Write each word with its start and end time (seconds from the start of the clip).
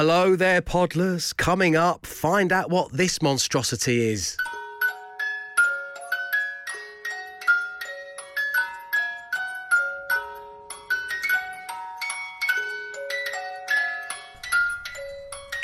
Hello 0.00 0.36
there, 0.36 0.62
Podlers. 0.62 1.36
Coming 1.36 1.74
up, 1.74 2.06
find 2.06 2.52
out 2.52 2.70
what 2.70 2.92
this 2.92 3.20
monstrosity 3.20 4.12
is. 4.12 4.36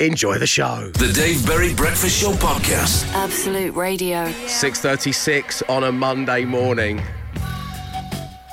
Enjoy 0.01 0.37
the 0.37 0.45
show. 0.45 0.91
The 0.95 1.13
Dave 1.13 1.45
Berry 1.45 1.73
Breakfast 1.73 2.21
Show 2.21 2.33
Podcast. 2.33 3.07
Absolute 3.13 3.73
Radio. 3.73 4.25
6:36 4.47 5.63
on 5.69 5.85
a 5.85 5.93
Monday 5.93 6.43
morning. 6.43 7.01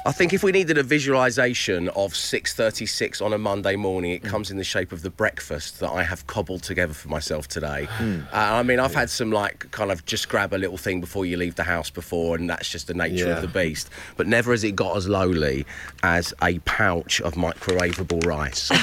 I 0.04 0.10
think 0.10 0.32
if 0.32 0.42
we 0.42 0.50
needed 0.50 0.78
a 0.78 0.82
visualization 0.82 1.88
of 1.90 2.12
6:36 2.16 3.20
on 3.24 3.32
a 3.32 3.38
Monday 3.38 3.76
morning, 3.76 4.10
it 4.10 4.24
comes 4.24 4.50
in 4.50 4.56
the 4.56 4.64
shape 4.64 4.90
of 4.90 5.02
the 5.02 5.10
breakfast 5.10 5.78
that 5.78 5.90
I 5.90 6.02
have 6.02 6.26
cobbled 6.26 6.64
together 6.64 6.92
for 6.92 7.06
myself 7.08 7.46
today. 7.46 7.86
Uh, 8.00 8.16
I 8.32 8.64
mean, 8.64 8.80
I've 8.80 8.96
had 8.96 9.10
some 9.10 9.30
like 9.30 9.70
kind 9.70 9.92
of 9.92 10.04
just 10.04 10.28
grab 10.28 10.52
a 10.54 10.56
little 10.58 10.76
thing 10.76 11.00
before 11.00 11.24
you 11.24 11.36
leave 11.36 11.54
the 11.54 11.62
house 11.62 11.88
before, 11.88 12.34
and 12.34 12.50
that's 12.50 12.68
just 12.68 12.88
the 12.88 12.94
nature 12.94 13.26
Yeah. 13.28 13.36
of 13.36 13.42
the 13.42 13.48
beast. 13.48 13.90
But 14.16 14.26
never 14.26 14.50
has 14.50 14.64
it 14.64 14.74
got 14.74 14.96
as 14.96 15.06
lowly 15.08 15.64
as 16.02 16.34
a 16.42 16.58
pouch 16.60 17.20
of 17.20 17.34
microwavable 17.34 18.26
rice. 18.26 18.72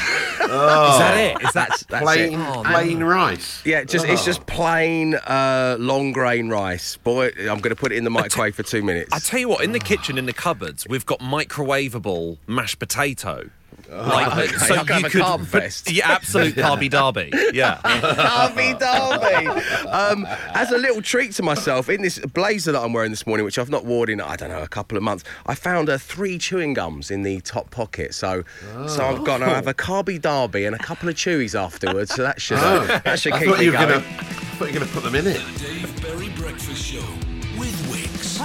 Is 0.49 0.55
that 0.55 1.17
it? 1.17 1.45
Is 1.47 1.53
that 1.53 1.69
That's 1.69 1.83
that's 1.83 2.03
plain, 2.03 2.33
it. 2.33 2.47
Oh, 2.49 2.63
plain 2.63 3.03
rice. 3.03 3.61
Yeah, 3.65 3.83
just 3.83 4.05
it's 4.05 4.23
Oh. 4.23 4.25
just 4.25 4.45
plain 4.47 5.13
uh, 5.15 5.75
long 5.79 6.11
grain 6.11 6.49
rice. 6.49 6.97
Boy, 6.97 7.27
I'm 7.39 7.59
going 7.59 7.69
to 7.69 7.75
put 7.75 7.91
it 7.91 7.97
in 7.97 8.03
the 8.03 8.09
microwave 8.09 8.55
for 8.55 8.63
two 8.63 8.81
minutes. 8.81 9.09
I 9.13 9.19
tell 9.19 9.39
you 9.39 9.47
what, 9.47 9.63
in 9.63 9.73
the 9.73 9.79
kitchen, 9.79 10.17
in 10.17 10.25
the 10.25 10.33
cupboards, 10.33 10.87
we've 10.89 11.05
got 11.09 11.19
microwavable 11.19 12.37
mashed 12.47 12.77
potato. 12.79 13.49
Like, 13.89 14.27
okay. 14.37 14.47
so 14.57 14.75
Like 14.75 14.89
you 14.89 14.95
a 14.97 15.09
could, 15.09 15.21
carb 15.23 15.45
fest. 15.47 15.89
yeah, 15.91 16.11
absolute 16.11 16.53
carby 16.63 16.91
derby. 16.91 17.31
Yeah, 17.53 17.79
Derby, 18.53 18.77
Derby. 18.77 19.47
Um, 19.89 20.27
as 20.53 20.69
a 20.71 20.77
little 20.77 21.01
treat 21.01 21.31
to 21.33 21.43
myself, 21.43 21.89
in 21.89 22.03
this 22.03 22.19
blazer 22.19 22.71
that 22.73 22.79
I'm 22.83 22.93
wearing 22.93 23.09
this 23.09 23.25
morning, 23.25 23.45
which 23.45 23.57
I've 23.57 23.71
not 23.71 23.85
worn 23.85 24.11
in 24.11 24.21
I 24.21 24.35
don't 24.35 24.49
know 24.49 24.61
a 24.61 24.67
couple 24.67 24.95
of 24.95 25.03
months, 25.03 25.23
I 25.47 25.55
found 25.55 25.89
uh, 25.89 25.97
three 25.97 26.37
chewing 26.37 26.75
gums 26.75 27.09
in 27.09 27.23
the 27.23 27.41
top 27.41 27.71
pocket. 27.71 28.13
So, 28.13 28.43
so 28.87 29.03
I've 29.05 29.23
got 29.23 29.39
to 29.39 29.45
have 29.45 29.65
a 29.65 29.73
carby 29.73 30.21
derby 30.21 30.65
and 30.65 30.75
a 30.75 30.79
couple 30.79 31.09
of 31.09 31.15
chewies 31.15 31.59
afterwards. 31.59 32.13
So 32.13 32.21
that 32.21 32.39
should 32.39 32.59
uh, 32.59 32.99
that 33.05 33.19
should 33.19 33.33
I 33.33 33.39
keep 33.39 33.47
thought 33.49 33.57
me 33.59 33.65
you 33.65 33.71
were 33.71 33.77
going. 33.77 33.89
gonna, 33.89 34.05
I 34.05 34.23
thought 34.23 34.67
you 34.71 34.79
were 34.79 34.85
gonna 34.85 34.91
put 34.91 35.03
them 35.03 35.15
in 35.15 35.25
it. 35.25 35.41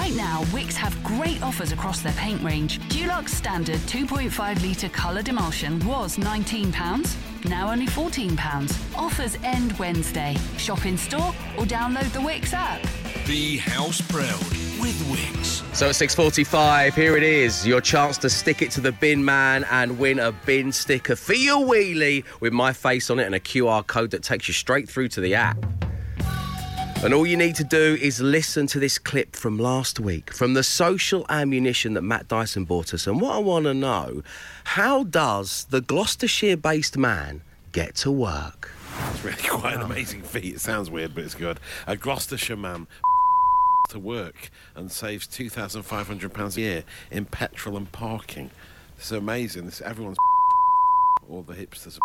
Right 0.05 0.16
now, 0.16 0.42
Wickes 0.52 0.74
have 0.74 1.02
great 1.02 1.42
offers 1.42 1.72
across 1.72 2.02
their 2.02 2.12
paint 2.12 2.42
range. 2.42 2.78
Dulux 2.91 3.30
Standard 3.30 3.80
2.5 3.86 4.62
litre 4.62 4.91
coloured 4.91 5.30
emulsion 5.30 5.83
was 5.86 6.19
£19, 6.19 7.48
now 7.48 7.72
only 7.72 7.86
£14. 7.86 8.98
Offers 8.98 9.38
end 9.44 9.72
Wednesday. 9.78 10.36
Shop 10.58 10.84
in 10.84 10.98
store 10.98 11.33
or 11.56 11.64
download 11.64 12.12
the 12.12 12.19
Wickes 12.19 12.52
app. 12.52 12.83
Be 13.27 13.56
house 13.56 14.02
proud 14.02 14.38
with 14.78 14.94
Wickes. 15.11 15.64
So 15.74 15.86
at 15.88 15.94
6.45, 15.94 16.92
here 16.92 17.16
it 17.16 17.22
is, 17.22 17.66
your 17.66 17.80
chance 17.80 18.18
to 18.18 18.28
stick 18.28 18.61
it 18.61 18.70
to 18.72 18.83
the 18.83 18.92
bin 18.92 19.24
man 19.24 19.64
and 19.70 19.98
win 19.98 20.18
a 20.18 20.33
bin 20.33 20.70
sticker 20.70 21.16
for 21.16 21.33
your 21.33 21.64
wheelie 21.64 22.24
with 22.41 22.52
my 22.52 22.74
face 22.74 23.08
on 23.08 23.18
it 23.20 23.24
and 23.24 23.34
a 23.34 23.41
QR 23.41 23.86
code 23.86 24.11
that 24.11 24.22
takes 24.22 24.48
you 24.48 24.52
straight 24.52 24.86
through 24.86 25.08
to 25.08 25.22
the 25.22 25.34
app. 25.34 25.56
And 27.05 27.12
all 27.12 27.27
you 27.27 27.36
need 27.36 27.55
to 27.56 27.64
do 27.64 27.98
is 28.00 28.22
listen 28.22 28.66
to 28.69 28.80
this 28.80 28.97
clip 28.97 29.36
from 29.36 29.58
last 29.58 30.00
week 30.00 30.33
from 30.33 30.55
the 30.55 30.62
social 30.62 31.27
ammunition 31.28 31.92
that 31.92 32.00
Matt 32.00 32.28
Dyson 32.28 32.64
bought 32.64 32.94
us. 32.94 33.06
And 33.06 33.20
what 33.20 33.34
I 33.34 33.41
want 33.41 33.66
to 33.66 33.74
know, 33.74 34.22
how 34.64 35.05
does 35.05 35.66
the 35.66 35.83
Gloucestershire 35.83 36.56
based 36.56 36.96
man 36.96 37.42
get 37.72 37.94
to 37.96 38.11
work? 38.11 38.70
It's 39.11 39.22
really 39.22 39.36
quite 39.42 39.74
an 39.74 39.83
amazing 39.83 40.22
feat. 40.22 40.55
It 40.55 40.61
sounds 40.62 40.91
weird, 40.91 41.14
but 41.14 41.24
it's 41.24 41.34
good. 41.34 41.61
A 41.86 41.94
Gloucestershire 41.94 42.56
man 42.56 42.86
to 43.91 43.98
work 43.98 44.48
and 44.74 44.91
saves 44.91 45.27
two 45.27 45.50
thousand 45.50 45.83
five 45.83 46.06
hundred 46.06 46.33
pounds 46.33 46.57
a 46.57 46.62
year 46.62 46.84
in 47.11 47.27
petrol 47.27 47.77
and 47.77 47.92
parking. 47.92 48.51
Is 48.98 49.12
amazing. 49.12 49.67
This 49.67 49.83
everyone's 49.83 50.17
all 51.28 51.42
the 51.42 51.52
hipsters. 51.52 51.98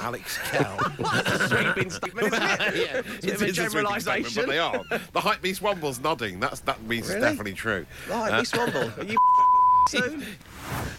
Alex 0.00 0.38
Kell. 0.50 0.78
That's 0.98 1.30
a 1.30 1.48
sweeping 1.48 1.90
statement, 1.90 2.28
isn't 2.28 2.42
it? 2.42 2.60
yeah, 2.76 3.02
It's 3.22 3.26
a 3.42 3.44
bit 3.44 3.50
a 3.50 3.52
generalisation. 3.52 4.44
but 4.44 4.50
they 4.50 4.58
are. 4.58 4.80
The 5.12 5.20
hype 5.20 5.42
beast 5.42 5.62
Womble's 5.62 6.00
nodding. 6.00 6.40
That's 6.40 6.60
that 6.60 6.82
means 6.84 7.08
Really? 7.08 7.18
it's 7.20 7.24
definitely 7.30 7.54
true. 7.54 7.86
Right, 8.08 8.32
Uh, 8.32 8.38
Miss 8.38 8.50
Womble, 8.52 8.98
are 8.98 9.04
you 9.04 9.16
soon? 9.88 10.24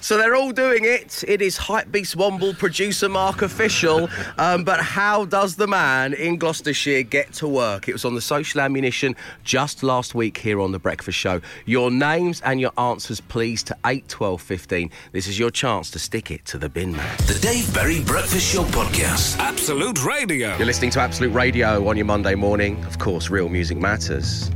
So 0.02 0.18
they're 0.18 0.34
all 0.34 0.52
doing 0.52 0.84
it. 0.84 1.24
It 1.28 1.44
is 1.44 1.58
Hypebeast 1.58 2.16
Womble, 2.16 2.58
producer 2.58 3.08
Mark 3.08 3.44
official. 3.44 4.10
Um, 4.40 4.64
but 4.64 4.80
how 4.80 5.26
does 5.26 5.56
the 5.56 5.68
man 5.68 6.14
in 6.14 6.38
Gloucestershire 6.38 7.04
get 7.04 7.34
to 7.34 7.48
work? 7.48 7.88
It 7.88 7.94
was 7.94 8.04
on 8.04 8.16
the 8.16 8.22
social 8.22 8.62
ammunition 8.62 9.16
just 9.44 9.84
last 9.84 10.16
week 10.16 10.40
here 10.40 10.60
on 10.60 10.72
the 10.72 10.80
Breakfast 10.80 11.20
Show. 11.20 11.40
Your 11.66 11.92
names 11.92 12.42
and 12.42 12.60
your 12.60 12.72
answers, 12.80 13.22
please, 13.22 13.62
to 13.64 13.78
8, 13.86 14.08
12, 14.08 14.42
15. 14.42 14.90
This 15.12 15.28
is 15.28 15.38
your 15.38 15.52
chance 15.52 15.92
to 15.92 16.00
stick 16.00 16.32
it 16.32 16.46
to 16.46 16.58
the 16.58 16.68
bin 16.68 16.94
man. 16.94 17.18
The 17.28 17.38
Dave 17.40 17.72
Berry 17.72 18.02
Breakfast 18.04 18.52
Show 18.52 18.64
Podcast. 18.64 19.38
Absolute 19.38 20.04
Radio. 20.04 20.58
You're 20.58 20.66
listening 20.66 20.92
to 20.92 21.00
Absolute 21.00 21.32
Radio 21.32 21.88
on 21.88 21.96
your 21.96 22.08
Monday 22.08 22.34
morning. 22.34 22.84
Of 22.86 22.98
course, 22.98 23.30
real 23.30 23.50
music 23.50 23.78
matters. 23.78 24.50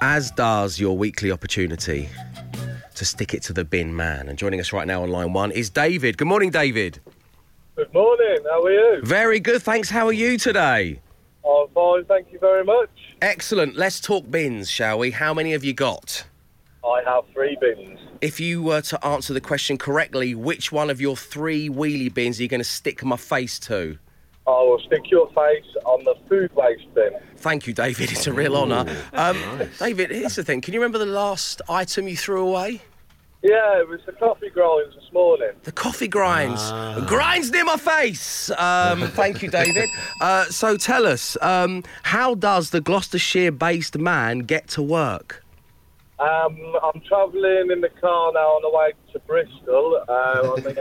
As 0.00 0.30
does 0.30 0.80
your 0.80 0.96
weekly 0.96 1.30
opportunity 1.30 2.08
to 2.96 3.04
stick 3.04 3.34
it 3.34 3.42
to 3.44 3.52
the 3.52 3.64
bin 3.64 3.94
man. 3.94 4.28
And 4.28 4.38
joining 4.38 4.60
us 4.60 4.72
right 4.72 4.86
now 4.86 5.02
on 5.02 5.10
line 5.10 5.32
one 5.32 5.52
is 5.52 5.70
David. 5.70 6.18
Good 6.18 6.28
morning, 6.28 6.50
David. 6.50 6.98
Good 7.76 7.92
morning. 7.92 8.38
How 8.44 8.62
are 8.62 8.70
you? 8.70 9.00
Very 9.02 9.38
good, 9.38 9.62
thanks. 9.62 9.88
How 9.90 10.06
are 10.06 10.12
you 10.12 10.38
today? 10.38 11.00
I'm 11.48 11.68
fine. 11.74 12.04
Thank 12.06 12.32
you 12.32 12.38
very 12.38 12.64
much. 12.64 12.90
Excellent. 13.22 13.76
Let's 13.76 14.00
talk 14.00 14.30
bins, 14.30 14.70
shall 14.70 14.98
we? 14.98 15.10
How 15.10 15.32
many 15.32 15.52
have 15.52 15.62
you 15.62 15.74
got? 15.74 16.24
I 16.84 17.02
have 17.04 17.24
three 17.32 17.56
bins. 17.60 17.98
If 18.20 18.40
you 18.40 18.62
were 18.62 18.80
to 18.80 19.06
answer 19.06 19.32
the 19.32 19.40
question 19.40 19.76
correctly, 19.76 20.34
which 20.34 20.72
one 20.72 20.88
of 20.88 21.00
your 21.00 21.16
three 21.16 21.68
wheelie 21.68 22.12
bins 22.12 22.40
are 22.40 22.42
you 22.42 22.48
going 22.48 22.60
to 22.60 22.64
stick 22.64 23.04
my 23.04 23.16
face 23.16 23.58
to? 23.60 23.98
I 24.46 24.62
will 24.62 24.80
stick 24.86 25.10
your 25.10 25.28
face 25.28 25.66
on 25.84 26.04
the 26.04 26.14
food 26.28 26.54
waste 26.54 26.92
bin. 26.94 27.10
Thank 27.36 27.66
you, 27.66 27.72
David. 27.72 28.12
It's 28.12 28.26
a 28.26 28.32
real 28.32 28.56
honour. 28.56 28.86
Um, 29.12 29.36
David, 29.78 30.10
here's 30.10 30.36
the 30.36 30.44
thing. 30.44 30.60
Can 30.60 30.72
you 30.72 30.80
remember 30.80 30.98
the 30.98 31.06
last 31.06 31.60
item 31.68 32.06
you 32.06 32.16
threw 32.16 32.46
away? 32.46 32.80
Yeah, 33.42 33.80
it 33.80 33.88
was 33.88 34.00
the 34.06 34.12
coffee 34.12 34.50
grinds 34.50 34.94
this 34.94 35.12
morning. 35.12 35.50
The 35.64 35.72
coffee 35.72 36.08
grinds. 36.08 36.70
Grinds 37.06 37.50
near 37.50 37.64
my 37.64 37.76
face. 37.76 38.50
Um, 38.50 39.08
thank 39.10 39.42
you, 39.42 39.50
David. 39.50 39.88
Uh, 40.20 40.44
so 40.46 40.76
tell 40.76 41.06
us, 41.06 41.36
um, 41.42 41.84
how 42.02 42.34
does 42.34 42.70
the 42.70 42.80
Gloucestershire 42.80 43.52
based 43.52 43.98
man 43.98 44.40
get 44.40 44.68
to 44.68 44.82
work? 44.82 45.44
Um, 46.18 46.56
I'm 46.82 47.00
travelling 47.02 47.70
in 47.70 47.82
the 47.82 47.90
car 48.00 48.32
now 48.32 48.48
on 48.56 48.62
the 48.62 48.70
way 48.70 48.92
to 49.18 49.26
Bristol. 49.26 50.04
Uh, 50.08 50.52
on 50.52 50.62
the 50.62 50.72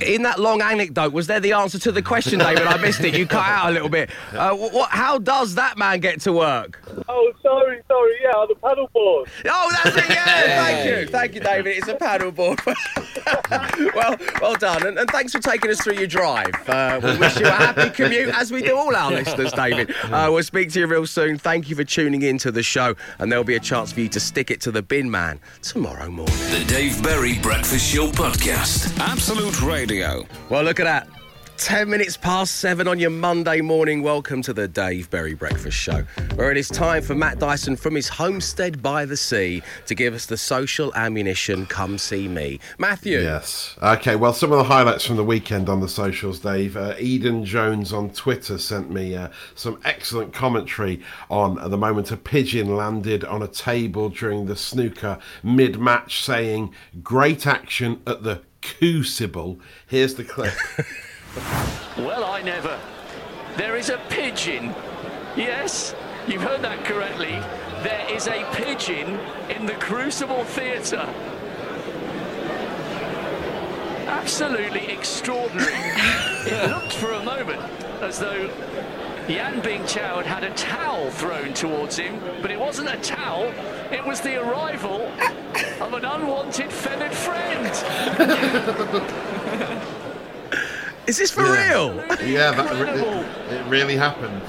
In 0.00 0.22
that 0.22 0.40
long 0.40 0.60
anecdote, 0.60 1.12
was 1.12 1.26
there 1.26 1.40
the 1.40 1.52
answer 1.52 1.78
to 1.78 1.92
the 1.92 2.02
question, 2.02 2.38
David? 2.40 2.66
I 2.66 2.76
missed 2.78 3.00
it. 3.00 3.16
You 3.16 3.26
cut 3.26 3.46
out 3.46 3.70
a 3.70 3.72
little 3.72 3.88
bit. 3.88 4.10
Uh, 4.32 4.54
what, 4.54 4.90
how 4.90 5.18
does 5.18 5.54
that 5.54 5.78
man 5.78 6.00
get 6.00 6.20
to 6.22 6.32
work? 6.32 6.82
oh, 7.08 7.32
sorry, 7.42 7.80
sorry. 7.88 8.12
Yeah, 8.22 8.30
on 8.30 8.48
the 8.48 8.54
paddleboard. 8.54 9.28
Oh, 9.46 9.72
that's 9.84 9.96
it. 9.96 10.10
Yeah, 10.10 10.64
thank 10.64 10.86
you, 10.86 11.06
thank 11.06 11.34
you, 11.34 11.40
David. 11.40 11.76
It's 11.78 11.88
a 11.88 11.94
paddleboard. 11.94 12.58
well, 13.94 14.16
well 14.40 14.54
done, 14.54 14.86
and, 14.86 14.98
and 14.98 15.08
thanks 15.10 15.32
for 15.32 15.38
taking 15.38 15.70
us 15.70 15.80
through 15.80 15.94
your 15.94 16.06
drive. 16.06 16.52
Uh, 16.68 17.00
we 17.02 17.16
wish 17.18 17.38
you 17.38 17.46
a 17.46 17.50
happy 17.50 17.90
commute, 17.90 18.28
as 18.28 18.50
we 18.52 18.62
do 18.62 18.76
all 18.76 18.94
our 18.94 19.10
listeners, 19.10 19.52
David. 19.52 19.94
Uh, 20.04 20.28
we'll 20.32 20.42
speak 20.42 20.70
to 20.72 20.80
you 20.80 20.86
real 20.86 21.06
soon. 21.06 21.38
Thank 21.38 21.68
you 21.68 21.76
for 21.76 21.84
tuning 21.84 22.22
in 22.22 22.38
to 22.38 22.50
the 22.50 22.62
show, 22.62 22.94
and 23.22 23.30
there'll 23.30 23.44
be 23.44 23.54
a 23.54 23.60
chance 23.60 23.92
for 23.92 24.00
you 24.00 24.08
to 24.08 24.18
stick 24.18 24.50
it 24.50 24.60
to 24.60 24.72
the 24.72 24.82
bin 24.82 25.08
man 25.08 25.38
tomorrow 25.62 26.10
morning. 26.10 26.34
The 26.50 26.64
Dave 26.66 27.00
Berry 27.02 27.38
Breakfast 27.38 27.94
Show 27.94 28.08
Podcast. 28.08 28.98
Absolute 28.98 29.62
Radio. 29.62 30.26
Well, 30.50 30.64
look 30.64 30.80
at 30.80 30.84
that. 30.84 31.21
10 31.62 31.88
minutes 31.88 32.16
past 32.16 32.56
seven 32.56 32.88
on 32.88 32.98
your 32.98 33.08
Monday 33.08 33.60
morning. 33.60 34.02
Welcome 34.02 34.42
to 34.42 34.52
the 34.52 34.66
Dave 34.66 35.08
Berry 35.10 35.34
Breakfast 35.34 35.78
Show, 35.78 36.02
where 36.34 36.50
it 36.50 36.56
is 36.56 36.68
time 36.68 37.04
for 37.04 37.14
Matt 37.14 37.38
Dyson 37.38 37.76
from 37.76 37.94
his 37.94 38.08
homestead 38.08 38.82
by 38.82 39.04
the 39.04 39.16
sea 39.16 39.62
to 39.86 39.94
give 39.94 40.12
us 40.12 40.26
the 40.26 40.36
social 40.36 40.92
ammunition. 40.96 41.66
Come 41.66 41.98
see 41.98 42.26
me. 42.26 42.58
Matthew. 42.78 43.20
Yes. 43.20 43.76
Okay. 43.80 44.16
Well, 44.16 44.32
some 44.32 44.50
of 44.50 44.58
the 44.58 44.64
highlights 44.64 45.06
from 45.06 45.14
the 45.14 45.24
weekend 45.24 45.68
on 45.68 45.80
the 45.80 45.88
socials, 45.88 46.40
Dave. 46.40 46.76
Uh, 46.76 46.96
Eden 46.98 47.44
Jones 47.44 47.92
on 47.92 48.10
Twitter 48.10 48.58
sent 48.58 48.90
me 48.90 49.14
uh, 49.14 49.28
some 49.54 49.80
excellent 49.84 50.32
commentary 50.32 51.00
on 51.30 51.60
uh, 51.60 51.68
the 51.68 51.78
moment 51.78 52.10
a 52.10 52.16
pigeon 52.16 52.74
landed 52.74 53.22
on 53.22 53.40
a 53.40 53.48
table 53.48 54.08
during 54.08 54.46
the 54.46 54.56
snooker 54.56 55.16
mid-match, 55.44 56.24
saying, 56.24 56.74
"Great 57.04 57.46
action 57.46 58.02
at 58.04 58.24
the 58.24 58.42
Crucible." 58.62 59.60
Here's 59.86 60.16
the 60.16 60.24
clip. 60.24 60.54
Well, 61.96 62.24
I 62.24 62.42
never. 62.42 62.78
There 63.56 63.76
is 63.76 63.88
a 63.88 63.98
pigeon. 64.10 64.74
Yes, 65.36 65.94
you've 66.26 66.42
heard 66.42 66.62
that 66.62 66.84
correctly. 66.84 67.40
There 67.82 68.06
is 68.10 68.26
a 68.26 68.44
pigeon 68.52 69.18
in 69.48 69.66
the 69.66 69.74
Crucible 69.74 70.44
Theatre. 70.44 71.08
absolutely 74.06 74.86
extraordinary. 74.88 75.72
it 75.74 76.70
looked 76.70 76.92
for 76.92 77.12
a 77.12 77.24
moment 77.24 77.60
as 78.02 78.18
though 78.18 78.50
Yan 79.26 79.62
Bingtao 79.62 80.22
had 80.22 80.26
had 80.26 80.44
a 80.44 80.54
towel 80.54 81.10
thrown 81.10 81.54
towards 81.54 81.96
him, 81.96 82.20
but 82.42 82.50
it 82.50 82.58
wasn't 82.58 82.88
a 82.88 82.96
towel, 82.98 83.52
it 83.90 84.04
was 84.04 84.20
the 84.20 84.36
arrival 84.36 85.10
of 85.80 85.94
an 85.94 86.04
unwanted 86.04 86.70
feathered 86.70 87.14
friend. 87.14 87.72
Is 91.12 91.18
this 91.18 91.30
for 91.30 91.42
real? 91.42 91.94
Yeah, 92.26 92.52
that, 92.52 92.72
it, 92.96 93.52
it 93.52 93.66
really 93.66 93.96
happened. 93.96 94.40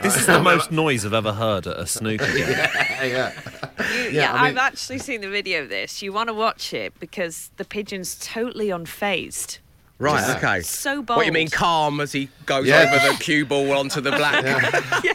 This 0.00 0.16
is 0.16 0.24
the 0.24 0.40
most 0.42 0.72
noise 0.72 1.04
I've 1.04 1.12
ever 1.12 1.34
heard 1.34 1.66
at 1.66 1.76
a 1.78 1.86
snooker 1.86 2.24
game. 2.28 2.38
yeah, 2.48 3.04
yeah. 3.04 3.32
You, 3.78 3.94
Yeah, 4.04 4.08
yeah, 4.10 4.32
I 4.32 4.36
mean- 4.36 4.42
I've 4.44 4.56
actually 4.56 5.00
seen 5.00 5.20
the 5.20 5.28
video 5.28 5.62
of 5.64 5.68
this. 5.68 6.00
You 6.00 6.14
want 6.14 6.28
to 6.30 6.32
watch 6.34 6.72
it 6.72 6.98
because 6.98 7.50
the 7.58 7.66
pigeon's 7.66 8.16
totally 8.18 8.68
unfazed. 8.68 9.58
Right, 9.98 10.34
okay. 10.38 10.62
So 10.62 11.02
bold. 11.02 11.18
What 11.18 11.26
you 11.26 11.32
mean, 11.32 11.50
calm 11.50 12.00
as 12.00 12.10
he 12.10 12.30
goes 12.46 12.66
Yeah. 12.66 12.90
over 12.90 13.12
the 13.12 13.22
cue 13.22 13.44
ball 13.44 13.70
onto 13.72 14.00
the 14.00 14.10
black? 14.12 14.42
Yeah. 15.04 15.12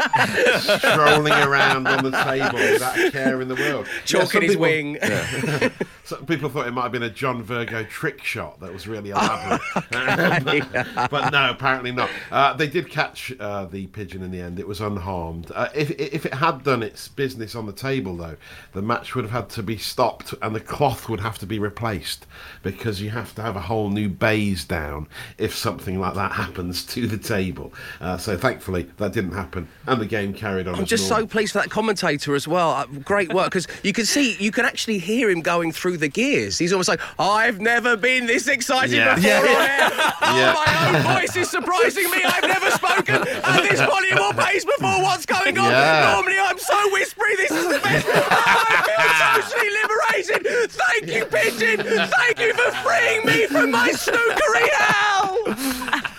Strolling 0.77 1.33
around 1.33 1.87
on 1.87 2.03
the 2.03 2.11
table 2.11 2.57
without 2.59 2.97
a 2.99 3.11
care 3.11 3.41
in 3.41 3.47
the 3.47 3.55
world. 3.55 3.87
Yeah, 3.87 4.01
Chalking 4.05 4.29
some 4.29 4.41
his 4.43 4.51
people- 4.51 4.61
wing. 4.61 4.97
Some 6.07 6.25
people 6.25 6.47
thought 6.49 6.67
it 6.67 6.71
might 6.71 6.83
have 6.83 6.93
been 6.93 7.03
a 7.03 7.09
John 7.09 7.43
Virgo 7.43 7.83
trick 7.83 8.23
shot 8.23 8.61
that 8.61 8.71
was 8.71 8.87
really 8.87 9.09
elaborate. 9.11 9.59
but, 9.91 11.11
but 11.11 11.31
no, 11.31 11.49
apparently 11.49 11.91
not. 11.91 12.09
Uh, 12.31 12.53
they 12.53 12.67
did 12.67 12.89
catch 12.89 13.33
uh, 13.41 13.65
the 13.65 13.87
pigeon 13.87 14.23
in 14.23 14.31
the 14.31 14.39
end. 14.39 14.57
It 14.57 14.65
was 14.65 14.79
unharmed. 14.79 15.51
Uh, 15.53 15.67
if, 15.75 15.91
if 15.91 16.25
it 16.25 16.35
had 16.35 16.63
done 16.63 16.81
its 16.81 17.09
business 17.09 17.55
on 17.55 17.65
the 17.65 17.73
table, 17.73 18.15
though, 18.15 18.37
the 18.71 18.81
match 18.81 19.15
would 19.15 19.25
have 19.25 19.33
had 19.33 19.49
to 19.49 19.63
be 19.63 19.77
stopped 19.77 20.33
and 20.41 20.55
the 20.55 20.61
cloth 20.61 21.09
would 21.09 21.19
have 21.19 21.37
to 21.39 21.45
be 21.45 21.59
replaced 21.59 22.25
because 22.63 23.01
you 23.01 23.09
have 23.09 23.35
to 23.35 23.41
have 23.41 23.57
a 23.57 23.61
whole 23.61 23.89
new 23.89 24.07
baize 24.07 24.63
down 24.63 25.09
if 25.37 25.53
something 25.53 25.99
like 25.99 26.13
that 26.13 26.31
happens 26.31 26.85
to 26.85 27.05
the 27.05 27.17
table. 27.17 27.73
Uh, 27.99 28.15
so 28.15 28.37
thankfully, 28.37 28.89
that 28.95 29.11
didn't 29.11 29.33
happen 29.33 29.67
and 29.85 29.99
the 29.99 30.05
game 30.05 30.33
carried 30.33 30.69
on. 30.69 30.75
I'm 30.75 30.85
just 30.85 31.09
normal. 31.09 31.27
so 31.27 31.31
pleased 31.31 31.51
for 31.51 31.59
that 31.59 31.69
commentator 31.69 32.33
as 32.33 32.47
well. 32.47 32.71
Uh, 32.71 32.85
great 32.85 33.33
work 33.33 33.47
because 33.47 33.67
you 33.83 33.91
can 33.91 34.05
see, 34.05 34.37
you 34.37 34.51
can 34.51 34.63
actually 34.63 34.99
hear 34.99 35.29
him 35.29 35.41
going 35.41 35.73
through 35.73 35.96
the 35.99 36.07
gears. 36.09 36.57
He's 36.57 36.71
almost 36.73 36.89
like, 36.89 37.01
I've 37.19 37.59
never 37.59 37.95
been 37.97 38.25
this 38.27 38.47
excited 38.47 38.95
Yeah. 38.95 39.15
before. 39.15 39.29
Yeah. 39.29 39.39
on 39.39 39.45
air. 39.47 39.89
Oh, 40.21 40.37
Yeah. 40.37 40.53
my 40.53 40.97
own 41.09 41.15
voice 41.21 41.35
is 41.35 41.49
surprising 41.49 42.09
me. 42.11 42.23
I've 42.23 42.43
never 42.43 42.71
spoken 42.71 43.15
at 43.15 43.61
this 43.69 43.79
volume 43.81 44.19
or 44.19 44.33
pace 44.33 44.65
before. 44.65 45.01
What's 45.03 45.25
going 45.25 45.57
on? 45.57 45.71
Normally 45.71 46.37
I'm 46.39 46.57
so 46.59 46.91
whispery. 46.93 47.35
This 47.37 47.51
is 47.51 47.65
the 47.67 47.79
best. 47.79 48.07
I 48.11 48.83
feel 48.87 49.41
socially 49.41 49.69
liberated. 49.81 50.71
Thank 50.71 51.07
you, 51.13 51.25
Pigeon. 51.25 52.07
Thank 52.07 52.39
you 52.39 52.53
for 52.53 52.71
freeing 52.83 53.25
me 53.25 53.47
from 53.47 53.71
my 53.71 53.89
snookery 53.89 54.69
hell. 54.73 55.37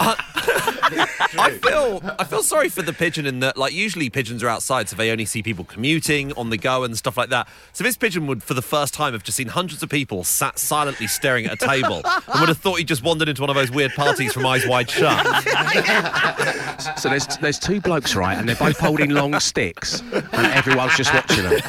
I 1.38 1.58
feel 1.62 2.00
I 2.18 2.24
feel 2.24 2.42
sorry 2.42 2.68
for 2.68 2.82
the 2.82 2.92
pigeon 2.92 3.26
in 3.26 3.40
that 3.40 3.56
like 3.56 3.72
usually 3.72 4.08
pigeons 4.10 4.42
are 4.42 4.48
outside, 4.48 4.88
so 4.88 4.96
they 4.96 5.10
only 5.10 5.24
see 5.24 5.42
people 5.42 5.64
commuting 5.64 6.32
on 6.34 6.50
the 6.50 6.56
go 6.56 6.84
and 6.84 6.96
stuff 6.96 7.16
like 7.16 7.30
that. 7.30 7.48
So 7.72 7.84
this 7.84 7.96
pigeon 7.96 8.26
would, 8.26 8.42
for 8.42 8.54
the 8.54 8.62
first 8.62 8.94
time, 8.94 9.12
have 9.12 9.22
just 9.22 9.36
seen 9.36 9.48
hundreds 9.48 9.82
of 9.82 9.90
people 9.90 10.24
sat 10.24 10.58
silently 10.58 11.06
staring 11.06 11.46
at 11.46 11.52
a 11.52 11.66
table 11.66 12.02
and 12.04 12.40
would 12.40 12.48
have 12.48 12.58
thought 12.58 12.78
he 12.78 12.84
just 12.84 13.02
wandered 13.02 13.28
into 13.28 13.42
one 13.42 13.50
of 13.50 13.56
those 13.56 13.70
weird 13.70 13.92
parties 13.92 14.32
from 14.32 14.46
Eyes 14.46 14.66
Wide 14.66 14.90
Shut. 14.90 15.26
So 16.98 17.08
there's 17.08 17.26
there's 17.38 17.58
two 17.58 17.80
blokes, 17.80 18.14
right, 18.14 18.38
and 18.38 18.48
they're 18.48 18.56
both 18.56 18.78
holding 18.78 19.10
long 19.10 19.38
sticks, 19.40 20.00
and 20.12 20.46
everyone's 20.46 20.96
just 20.96 21.12
watching 21.12 21.44
them. 21.44 21.60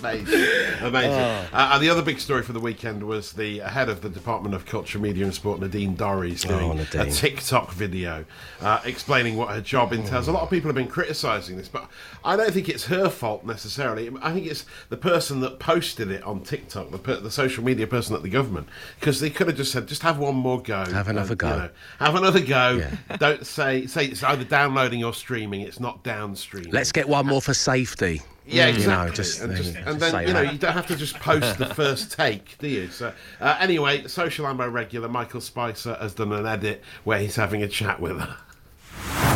Amazing. 0.00 0.38
Amazing. 0.82 1.10
Oh. 1.10 1.48
Uh, 1.52 1.70
and 1.72 1.82
the 1.82 1.90
other 1.90 2.02
big 2.02 2.20
story 2.20 2.42
for 2.42 2.52
the 2.52 2.60
weekend 2.60 3.02
was 3.02 3.32
the 3.32 3.58
head 3.60 3.88
of 3.88 4.02
the 4.02 4.08
Department 4.08 4.54
of 4.54 4.66
Culture, 4.66 4.98
Media 4.98 5.24
and 5.24 5.34
Sport, 5.34 5.45
Nadine 5.54 5.96
Dorries, 5.96 6.46
doing 6.46 6.70
Oh, 6.70 6.72
Nadine. 6.72 7.00
a 7.02 7.10
TikTok 7.10 7.72
video 7.72 8.24
uh, 8.60 8.80
explaining 8.84 9.36
what 9.36 9.50
her 9.50 9.60
job 9.60 9.92
entails. 9.92 10.26
A 10.28 10.32
lot 10.32 10.42
of 10.42 10.50
people 10.50 10.68
have 10.68 10.74
been 10.74 10.88
criticising 10.88 11.56
this, 11.56 11.68
but 11.68 11.88
I 12.24 12.36
don't 12.36 12.52
think 12.52 12.68
it's 12.68 12.86
her 12.86 13.08
fault 13.08 13.44
necessarily. 13.46 14.10
I 14.20 14.32
think 14.32 14.46
it's 14.46 14.64
the 14.88 14.96
person 14.96 15.40
that 15.40 15.58
posted 15.58 16.10
it 16.10 16.22
on 16.24 16.40
TikTok, 16.42 16.90
the, 16.90 16.98
per- 16.98 17.20
the 17.20 17.30
social 17.30 17.62
media 17.64 17.86
person 17.86 18.16
at 18.16 18.22
the 18.22 18.28
government, 18.28 18.68
because 18.98 19.20
they 19.20 19.30
could 19.30 19.46
have 19.46 19.56
just 19.56 19.70
said, 19.72 19.86
just 19.86 20.02
have 20.02 20.18
one 20.18 20.34
more 20.34 20.60
go. 20.60 20.84
Have 20.84 21.08
another 21.08 21.30
and, 21.32 21.38
go. 21.38 21.48
you 21.48 21.56
know, 21.56 21.70
have 22.00 22.14
another 22.16 22.40
go. 22.40 22.86
Don't 23.18 23.46
say, 23.46 23.86
say 23.86 24.06
it's 24.06 24.22
either 24.22 24.44
downloading 24.44 25.04
or 25.04 25.14
streaming, 25.14 25.60
it's 25.60 25.78
not 25.80 26.02
downstream. 26.02 26.70
Let's 26.70 26.92
get 26.92 27.08
one 27.08 27.26
more 27.26 27.40
for 27.40 27.54
safety. 27.54 28.20
Yeah, 28.48 28.66
You 28.68 28.86
know, 28.86 29.02
exactly. 29.06 29.16
just- 29.16 29.40
and, 29.40 29.56
just, 29.56 29.74
just 29.74 29.86
and 29.86 30.00
then 30.00 30.10
say 30.12 30.26
you 30.28 30.32
know 30.32 30.42
that. 30.44 30.52
you 30.52 30.58
don't 30.58 30.72
have 30.72 30.86
to 30.86 30.96
just 30.96 31.14
post 31.16 31.58
the 31.58 31.66
first 31.74 32.12
take, 32.12 32.56
do 32.58 32.68
you? 32.68 32.88
So 32.88 33.12
uh, 33.40 33.56
anyway, 33.58 34.06
social 34.06 34.46
ammo 34.46 34.68
regular 34.68 35.08
Michael 35.08 35.40
Spicer 35.40 35.96
has 36.00 36.14
done 36.14 36.32
an 36.32 36.46
edit 36.46 36.82
where 37.04 37.18
he's 37.18 37.36
having 37.36 37.62
a 37.62 37.68
chat 37.68 38.00
with 38.00 38.20
her. 38.20 38.36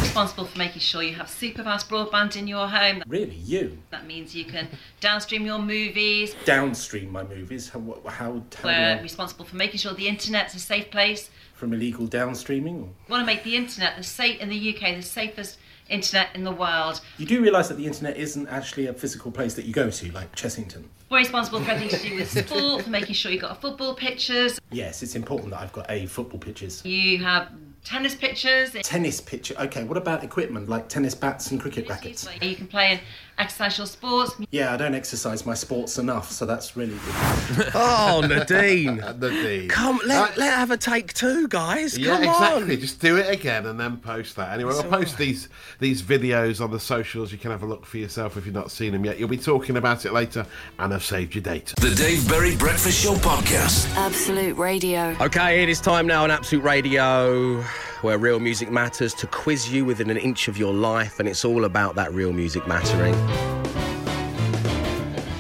responsible 0.00 0.44
for 0.44 0.58
making 0.58 0.80
sure 0.80 1.02
you 1.02 1.14
have 1.14 1.28
super 1.28 1.62
fast 1.62 1.88
broadband 1.88 2.36
in 2.36 2.46
your 2.46 2.66
home. 2.68 3.02
Really, 3.06 3.34
you 3.34 3.78
That 3.90 4.06
means 4.06 4.34
you 4.34 4.44
can 4.44 4.68
downstream 5.00 5.44
your 5.44 5.58
movies. 5.58 6.34
downstream 6.44 7.10
my 7.10 7.22
movies. 7.22 7.68
How 7.68 7.80
how, 8.06 8.10
how 8.10 8.42
We're 8.64 8.98
I, 8.98 9.00
responsible 9.00 9.44
for 9.44 9.56
making 9.56 9.78
sure 9.78 9.92
the 9.94 10.08
internet's 10.08 10.54
a 10.54 10.58
safe 10.60 10.90
place. 10.90 11.30
from 11.54 11.72
illegal 11.72 12.06
downstreaming? 12.08 12.78
We 13.08 13.10
want 13.10 13.22
to 13.22 13.26
make 13.26 13.42
the 13.44 13.56
internet 13.56 13.96
the 13.96 14.02
safe 14.04 14.40
in 14.40 14.48
the 14.48 14.74
UK 14.74 14.96
the 14.96 15.02
safest 15.02 15.58
internet 15.90 16.28
in 16.34 16.44
the 16.44 16.52
world. 16.52 17.00
You 17.18 17.26
do 17.26 17.42
realise 17.42 17.68
that 17.68 17.76
the 17.76 17.86
internet 17.86 18.16
isn't 18.16 18.48
actually 18.48 18.86
a 18.86 18.94
physical 18.94 19.30
place 19.30 19.54
that 19.54 19.64
you 19.64 19.72
go 19.72 19.90
to, 19.90 20.12
like 20.12 20.34
Chessington. 20.34 20.84
We're 21.10 21.18
responsible 21.18 21.60
for 21.60 21.70
everything 21.72 21.98
to 21.98 22.08
do 22.08 22.16
with 22.16 22.46
sport, 22.46 22.84
for 22.84 22.90
making 22.90 23.14
sure 23.14 23.32
you've 23.32 23.42
got 23.42 23.52
a 23.52 23.60
football 23.60 23.94
pictures. 23.94 24.60
Yes, 24.70 25.02
it's 25.02 25.16
important 25.16 25.50
that 25.50 25.60
I've 25.60 25.72
got 25.72 25.90
a 25.90 26.06
football 26.06 26.38
pitches. 26.38 26.84
You 26.84 27.18
have 27.18 27.48
tennis 27.84 28.14
pictures. 28.14 28.72
Tennis 28.82 29.20
pitch. 29.20 29.52
Okay, 29.58 29.84
what 29.84 29.96
about 29.96 30.22
equipment 30.22 30.68
like 30.68 30.88
tennis 30.88 31.14
bats 31.14 31.50
and 31.50 31.60
cricket 31.60 31.88
rackets? 31.88 32.28
You 32.40 32.54
can 32.54 32.68
play 32.68 32.92
and 32.92 33.00
exercise 33.40 33.78
your 33.78 33.86
sports. 33.86 34.34
Yeah, 34.50 34.72
I 34.74 34.76
don't 34.76 34.94
exercise 34.94 35.44
my 35.46 35.54
sports 35.54 35.98
enough, 35.98 36.30
so 36.30 36.46
that's 36.46 36.76
really 36.76 36.94
good. 37.04 37.70
Oh, 37.74 38.20
Nadine. 38.26 38.96
Nadine. 39.18 39.68
Come, 39.68 40.00
let, 40.06 40.30
uh, 40.30 40.32
let 40.36 40.54
have 40.54 40.70
a 40.70 40.76
take 40.76 41.12
two, 41.14 41.48
guys. 41.48 41.96
Yeah, 41.98 42.14
Come 42.14 42.24
exactly. 42.24 42.74
on. 42.74 42.80
Just 42.80 43.00
do 43.00 43.16
it 43.16 43.30
again 43.30 43.66
and 43.66 43.78
then 43.78 43.96
post 43.98 44.36
that. 44.36 44.52
Anyway, 44.52 44.72
I'll 44.74 44.82
post 44.84 45.18
these 45.18 45.48
these 45.78 46.02
videos 46.02 46.60
on 46.62 46.70
the 46.70 46.80
socials. 46.80 47.32
You 47.32 47.38
can 47.38 47.50
have 47.50 47.62
a 47.62 47.66
look 47.66 47.86
for 47.86 47.98
yourself 47.98 48.36
if 48.36 48.44
you've 48.46 48.54
not 48.54 48.70
seen 48.70 48.92
them 48.92 49.04
yet. 49.04 49.18
You'll 49.18 49.28
be 49.28 49.36
talking 49.38 49.76
about 49.76 50.04
it 50.04 50.12
later, 50.12 50.46
and 50.78 50.92
I've 50.92 51.04
saved 51.04 51.34
your 51.34 51.42
data. 51.42 51.74
The 51.80 51.94
Dave 51.94 52.28
Berry 52.28 52.56
Breakfast 52.56 53.02
Show 53.02 53.14
Podcast. 53.14 53.88
Absolute 53.96 54.56
Radio. 54.56 55.16
Okay, 55.20 55.62
it 55.62 55.68
is 55.68 55.80
time 55.80 56.06
now 56.06 56.24
on 56.24 56.30
Absolute 56.30 56.62
Radio, 56.64 57.64
where 58.02 58.18
real 58.18 58.40
music 58.40 58.70
matters, 58.70 59.14
to 59.14 59.26
quiz 59.26 59.72
you 59.72 59.84
within 59.84 60.10
an 60.10 60.16
inch 60.16 60.48
of 60.48 60.56
your 60.56 60.72
life, 60.72 61.20
and 61.20 61.28
it's 61.28 61.44
all 61.44 61.64
about 61.64 61.94
that 61.94 62.12
real 62.12 62.32
music 62.32 62.66
mattering. 62.66 63.14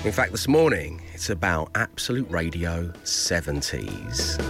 In 0.04 0.12
fact, 0.12 0.32
this 0.32 0.48
morning, 0.48 1.02
it's 1.14 1.30
about 1.30 1.70
Absolute 1.74 2.30
Radio 2.30 2.92
70s. 3.04 4.40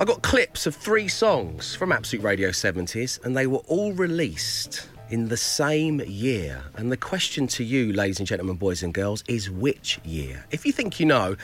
I 0.00 0.04
got 0.04 0.22
clips 0.22 0.66
of 0.66 0.74
three 0.74 1.08
songs 1.08 1.74
from 1.74 1.92
Absolute 1.92 2.22
Radio 2.22 2.50
70s, 2.50 3.24
and 3.24 3.36
they 3.36 3.46
were 3.46 3.62
all 3.66 3.92
released 3.92 4.88
in 5.10 5.28
the 5.28 5.36
same 5.36 6.00
year. 6.06 6.62
And 6.76 6.92
the 6.92 6.96
question 6.96 7.46
to 7.48 7.64
you, 7.64 7.92
ladies 7.92 8.18
and 8.18 8.26
gentlemen, 8.26 8.56
boys 8.56 8.82
and 8.82 8.94
girls, 8.94 9.24
is 9.28 9.50
which 9.50 9.98
year? 10.04 10.44
If 10.50 10.64
you 10.64 10.72
think 10.72 11.00
you 11.00 11.06
know, 11.06 11.36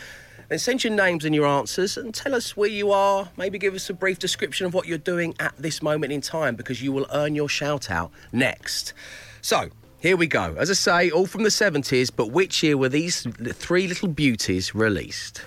then 0.48 0.58
send 0.58 0.84
your 0.84 0.92
names 0.92 1.24
and 1.24 1.34
your 1.34 1.46
answers 1.46 1.96
and 1.96 2.14
tell 2.14 2.34
us 2.34 2.56
where 2.56 2.68
you 2.68 2.92
are. 2.92 3.28
Maybe 3.36 3.58
give 3.58 3.74
us 3.74 3.88
a 3.90 3.94
brief 3.94 4.18
description 4.18 4.66
of 4.66 4.74
what 4.74 4.86
you're 4.86 4.98
doing 4.98 5.34
at 5.40 5.54
this 5.58 5.82
moment 5.82 6.12
in 6.12 6.20
time 6.20 6.56
because 6.56 6.82
you 6.82 6.92
will 6.92 7.06
earn 7.12 7.34
your 7.34 7.48
shout 7.48 7.90
out 7.90 8.10
next. 8.32 8.92
So, 9.40 9.70
here 9.98 10.16
we 10.16 10.26
go. 10.26 10.54
As 10.58 10.70
I 10.70 10.74
say, 10.74 11.10
all 11.10 11.26
from 11.26 11.44
the 11.44 11.48
70s, 11.48 12.10
but 12.14 12.30
which 12.30 12.62
year 12.62 12.76
were 12.76 12.90
these 12.90 13.26
three 13.54 13.88
little 13.88 14.08
beauties 14.08 14.74
released? 14.74 15.42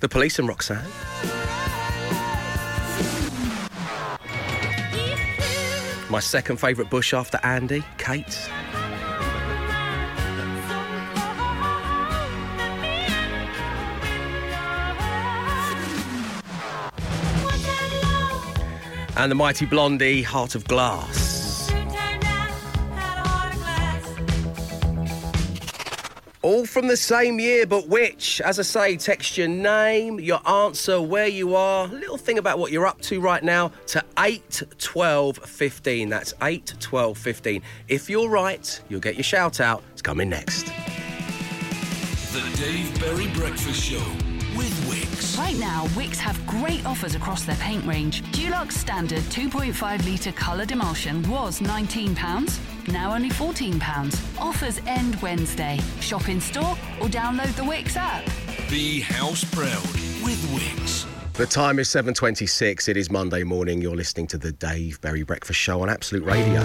The 0.00 0.08
Police 0.08 0.38
and 0.38 0.46
Roxanne. 0.46 0.84
My 6.08 6.20
second 6.20 6.58
favourite 6.58 6.90
Bush 6.90 7.14
after 7.14 7.40
Andy, 7.42 7.82
Kate. 7.98 8.48
And 19.16 19.30
the 19.30 19.34
mighty 19.34 19.64
Blondie, 19.64 20.22
Heart 20.22 20.54
of 20.54 20.68
Glass. 20.68 21.72
All 26.42 26.66
from 26.66 26.86
the 26.86 26.96
same 26.96 27.40
year, 27.40 27.66
but 27.66 27.88
which? 27.88 28.40
As 28.42 28.60
I 28.60 28.62
say, 28.62 28.96
text 28.96 29.38
your 29.38 29.48
name, 29.48 30.20
your 30.20 30.46
answer, 30.46 31.00
where 31.00 31.26
you 31.26 31.56
are, 31.56 31.88
little 31.88 32.18
thing 32.18 32.38
about 32.38 32.58
what 32.58 32.70
you're 32.70 32.86
up 32.86 33.00
to 33.02 33.20
right 33.20 33.42
now 33.42 33.72
to 33.86 34.04
8 34.18 34.62
12 34.78 35.38
15. 35.38 36.08
That's 36.10 36.34
8 36.42 36.74
12 36.78 37.18
15. 37.18 37.62
If 37.88 38.10
you're 38.10 38.28
right, 38.28 38.80
you'll 38.88 39.00
get 39.00 39.16
your 39.16 39.24
shout 39.24 39.60
out. 39.60 39.82
It's 39.92 40.02
coming 40.02 40.28
next. 40.28 40.66
The 42.32 42.56
Dave 42.60 43.00
Berry 43.00 43.28
Breakfast 43.28 43.82
Show. 43.82 44.35
Right 45.36 45.58
now, 45.58 45.84
Wickes 45.88 46.16
have 46.16 46.44
great 46.46 46.86
offers 46.86 47.14
across 47.14 47.44
their 47.44 47.56
paint 47.56 47.84
range. 47.84 48.22
Dulux 48.32 48.72
Standard 48.72 49.22
2.5 49.24 50.10
litre 50.10 50.32
coloured 50.32 50.72
emulsion 50.72 51.22
was 51.28 51.60
£19, 51.60 52.88
now 52.88 53.14
only 53.14 53.28
£14. 53.28 54.40
Offers 54.40 54.80
end 54.86 55.16
Wednesday. 55.16 55.78
Shop 56.00 56.30
in 56.30 56.40
store 56.40 56.70
or 57.02 57.08
download 57.08 57.54
the 57.54 57.62
Wickes 57.62 57.96
app. 57.96 58.24
Be 58.70 59.00
house 59.00 59.44
proud 59.44 59.82
with 60.24 60.42
Wickes. 60.54 61.04
The 61.34 61.44
time 61.44 61.78
is 61.78 61.88
7.26. 61.88 62.88
It 62.88 62.96
is 62.96 63.10
Monday 63.10 63.44
morning. 63.44 63.82
You're 63.82 63.94
listening 63.94 64.28
to 64.28 64.38
the 64.38 64.52
Dave 64.52 64.98
Berry 65.02 65.22
Breakfast 65.22 65.60
Show 65.60 65.82
on 65.82 65.90
Absolute 65.90 66.24
Radio. 66.24 66.62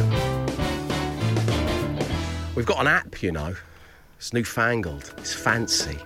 We've 2.56 2.66
got 2.66 2.80
an 2.80 2.88
app, 2.88 3.22
you 3.22 3.34
know. 3.34 3.54
It's 4.16 4.32
newfangled. 4.32 5.14
It's 5.18 5.34
fancy. 5.34 5.98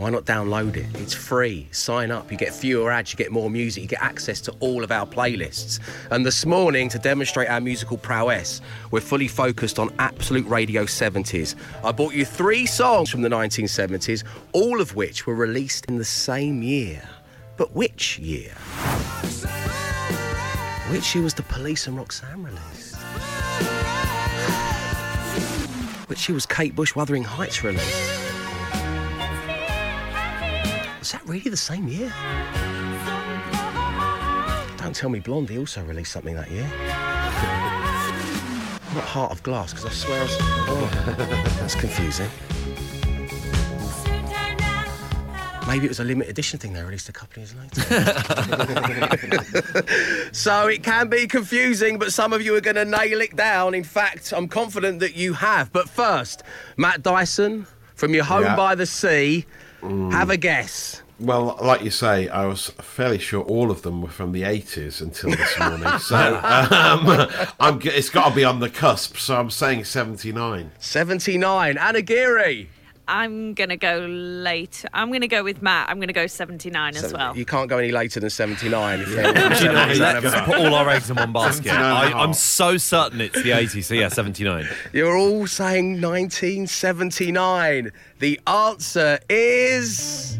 Why 0.00 0.08
not 0.08 0.24
download 0.24 0.78
it? 0.78 0.86
It's 0.94 1.12
free. 1.12 1.68
Sign 1.72 2.10
up. 2.10 2.32
You 2.32 2.38
get 2.38 2.54
fewer 2.54 2.90
ads. 2.90 3.12
You 3.12 3.18
get 3.18 3.30
more 3.30 3.50
music. 3.50 3.82
You 3.82 3.88
get 3.90 4.00
access 4.00 4.40
to 4.40 4.52
all 4.58 4.82
of 4.82 4.90
our 4.90 5.04
playlists. 5.04 5.78
And 6.10 6.24
this 6.24 6.46
morning, 6.46 6.88
to 6.88 6.98
demonstrate 6.98 7.50
our 7.50 7.60
musical 7.60 7.98
prowess, 7.98 8.62
we're 8.90 9.02
fully 9.02 9.28
focused 9.28 9.78
on 9.78 9.92
Absolute 9.98 10.46
Radio 10.46 10.84
70s. 10.84 11.54
I 11.84 11.92
brought 11.92 12.14
you 12.14 12.24
three 12.24 12.64
songs 12.64 13.10
from 13.10 13.20
the 13.20 13.28
1970s, 13.28 14.24
all 14.52 14.80
of 14.80 14.94
which 14.94 15.26
were 15.26 15.34
released 15.34 15.84
in 15.84 15.98
the 15.98 16.04
same 16.06 16.62
year. 16.62 17.02
But 17.58 17.74
which 17.74 18.18
year? 18.18 18.54
Which 20.88 21.14
year 21.14 21.24
was 21.24 21.34
the 21.34 21.42
Police 21.42 21.86
and 21.86 21.98
Roxanne 21.98 22.42
released? 22.42 22.96
Which 26.08 26.26
year 26.26 26.34
was 26.34 26.46
Kate 26.46 26.74
Bush 26.74 26.96
Wuthering 26.96 27.24
Heights 27.24 27.62
released? 27.62 28.19
Was 31.10 31.20
that 31.20 31.28
really 31.28 31.50
the 31.50 31.56
same 31.56 31.88
year? 31.88 32.12
Don't 34.76 34.94
tell 34.94 35.10
me 35.10 35.18
Blondie 35.18 35.58
also 35.58 35.82
released 35.82 36.12
something 36.12 36.36
that 36.36 36.48
year. 36.52 36.62
Not 38.94 39.02
Heart 39.02 39.32
of 39.32 39.42
Glass, 39.42 39.72
because 39.72 39.86
I 39.86 39.90
swear 39.90 40.20
I 40.20 40.22
was... 40.22 40.36
Oh, 40.40 40.88
that's 41.58 41.74
confusing. 41.74 42.28
Maybe 45.66 45.86
it 45.86 45.88
was 45.88 45.98
a 45.98 46.04
limited 46.04 46.30
edition 46.30 46.60
thing 46.60 46.74
they 46.74 46.82
released 46.84 47.08
a 47.08 47.12
couple 47.12 47.42
of 47.42 47.52
years 47.52 47.56
later. 47.56 47.80
so 50.32 50.68
it 50.68 50.84
can 50.84 51.08
be 51.08 51.26
confusing, 51.26 51.98
but 51.98 52.12
some 52.12 52.32
of 52.32 52.40
you 52.40 52.54
are 52.54 52.60
going 52.60 52.76
to 52.76 52.84
nail 52.84 53.20
it 53.20 53.34
down. 53.34 53.74
In 53.74 53.82
fact, 53.82 54.32
I'm 54.32 54.46
confident 54.46 55.00
that 55.00 55.16
you 55.16 55.32
have. 55.32 55.72
But 55.72 55.88
first, 55.88 56.44
Matt 56.76 57.02
Dyson 57.02 57.66
from 57.96 58.14
your 58.14 58.22
home 58.22 58.44
Yeah. 58.44 58.54
by 58.54 58.76
the 58.76 58.86
sea, 58.86 59.44
have 59.82 60.30
a 60.30 60.36
guess. 60.36 61.02
Well, 61.18 61.58
like 61.60 61.82
you 61.82 61.90
say, 61.90 62.28
I 62.28 62.46
was 62.46 62.70
fairly 62.78 63.18
sure 63.18 63.42
all 63.42 63.70
of 63.70 63.82
them 63.82 64.00
were 64.00 64.08
from 64.08 64.32
the 64.32 64.42
80s 64.42 65.02
until 65.02 65.30
this 65.30 65.58
morning. 65.58 65.98
so 65.98 66.16
um, 66.42 67.28
I'm, 67.60 67.80
it's 67.84 68.08
got 68.08 68.30
to 68.30 68.34
be 68.34 68.44
on 68.44 68.60
the 68.60 68.70
cusp. 68.70 69.18
So 69.18 69.36
I'm 69.36 69.50
saying 69.50 69.84
79. 69.84 70.72
79. 70.78 71.78
Anna 71.78 72.02
Geary. 72.02 72.70
I'm 73.10 73.54
going 73.54 73.70
to 73.70 73.76
go 73.76 74.06
late. 74.08 74.84
I'm 74.92 75.08
going 75.08 75.22
to 75.22 75.28
go 75.28 75.42
with 75.42 75.62
Matt. 75.62 75.90
I'm 75.90 75.96
going 75.96 76.06
to 76.06 76.14
go 76.14 76.28
79 76.28 76.96
as 76.96 77.12
well. 77.12 77.36
You 77.36 77.44
can't 77.44 77.68
go 77.68 77.78
any 77.78 77.90
later 77.90 78.20
than 78.20 78.30
79. 78.30 79.00
If 79.00 79.06
Do 79.08 79.14
you 79.14 79.22
know, 79.72 79.92
let's 79.98 80.40
put 80.44 80.56
all 80.56 80.74
our 80.76 80.88
eggs 80.88 81.10
in 81.10 81.16
one 81.16 81.32
basket. 81.32 81.64
79 81.66 81.84
and 81.84 81.92
a 81.92 81.96
I, 81.96 82.06
half. 82.10 82.14
I'm 82.14 82.32
so 82.34 82.76
certain 82.76 83.20
it's 83.20 83.42
the 83.42 83.50
80s, 83.50 83.84
so 83.84 83.94
yeah, 83.94 84.08
79. 84.08 84.68
you're 84.92 85.16
all 85.16 85.48
saying 85.48 86.00
1979. 86.00 87.90
The 88.20 88.40
answer 88.46 89.18
is 89.28 90.38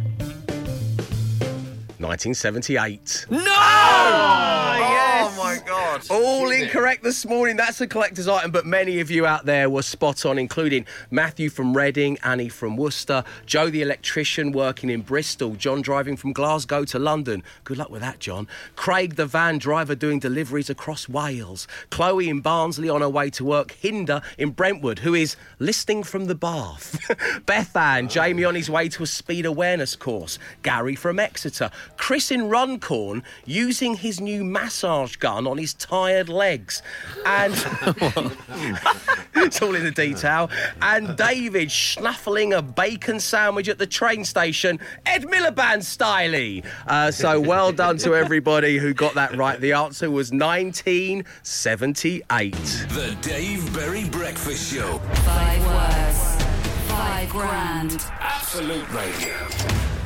1978. 1.99 3.27
No! 3.31 3.39
yes. 3.41 5.10
Oh 5.33 5.37
my 5.37 5.59
god. 5.65 6.03
All 6.11 6.51
incorrect 6.51 7.05
this 7.05 7.25
morning. 7.25 7.57
That's 7.57 7.81
a 7.81 7.87
collector's 7.87 8.27
item, 8.27 8.51
but 8.51 8.67
many 8.67 8.99
of 8.99 9.13
you 9.13 9.27
out 9.27 9.47
there 9.47 9.71
were 9.71 9.83
spot 9.83 10.27
on, 10.27 10.39
including 10.39 10.87
Matthew 11.13 11.51
from 11.51 11.77
Reading, 11.77 12.19
Annie 12.25 12.49
from 12.49 12.77
Worcester, 12.77 13.23
Joe 13.47 13.71
the 13.71 13.81
electrician 13.81 14.51
working 14.51 14.91
in 14.91 15.03
Bristol, 15.03 15.55
John 15.55 15.83
driving 15.83 16.17
from 16.17 16.33
Glasgow 16.33 16.85
to 16.87 16.99
London. 16.99 17.45
Good 17.63 17.79
luck 17.79 17.91
with 17.91 18.01
that, 18.01 18.19
John. 18.19 18.49
Craig 18.75 19.15
the 19.15 19.25
van 19.25 19.59
driver 19.59 19.95
doing 19.95 20.19
deliveries 20.19 20.69
across 20.69 21.09
Wales. 21.09 21.69
Chloe 21.91 22.29
in 22.29 22.41
Barnsley 22.41 22.89
on 22.89 23.01
her 23.01 23.09
way 23.09 23.31
to 23.31 23.45
work. 23.45 23.71
Hinder 23.71 24.23
in 24.37 24.51
Brentwood, 24.51 24.99
who 24.99 25.15
is 25.15 25.37
listening 25.61 26.03
from 26.03 26.25
the 26.25 26.35
bath. 26.35 26.99
Beth 27.47 27.77
Ann, 27.77 28.07
oh. 28.07 28.09
Jamie 28.09 28.45
on 28.45 28.57
his 28.57 28.69
way 28.69 28.89
to 28.89 29.05
a 29.05 29.07
speed 29.07 29.47
awareness 29.47 29.95
course. 29.95 30.41
Gary 30.65 30.97
from 30.97 31.21
Exeter. 31.21 31.71
Chris 31.97 32.33
in 32.33 32.49
Runcorn 32.49 33.23
using 33.47 33.95
his 33.95 34.21
new 34.21 34.45
massage 34.45 35.19
gun 35.21 35.47
on 35.47 35.59
his 35.59 35.75
tired 35.75 36.29
legs. 36.29 36.83
And 37.25 37.53
it's 39.37 39.63
all 39.63 39.75
in 39.75 39.85
the 39.85 39.93
detail. 39.95 40.51
And 40.83 41.17
David 41.17 41.71
schnuffling 41.71 42.57
a 42.57 42.63
bacon 42.63 43.21
sandwich 43.21 43.69
at 43.69 43.79
the 43.79 43.87
train 43.87 44.25
station, 44.25 44.81
Ed 45.07 45.25
Miliband 45.25 45.83
styley. 45.83 46.65
Uh, 46.87 47.11
so 47.11 47.41
well 47.41 47.73
done 47.73 47.97
to 47.99 48.15
everybody 48.15 48.79
who 48.79 48.95
got 48.95 49.15
that 49.15 49.37
right. 49.37 49.61
The 49.61 49.73
answer 49.73 50.11
was 50.11 50.33
1978. 50.33 52.53
The 52.53 53.17
Dave 53.21 53.75
Berry 53.75 54.05
Breakfast 54.09 54.73
Show. 54.73 54.99
Five 54.99 55.67
words, 55.67 56.43
five 56.89 57.29
grand. 57.31 58.05
Absolute 58.21 58.89
Radio. 58.93 60.00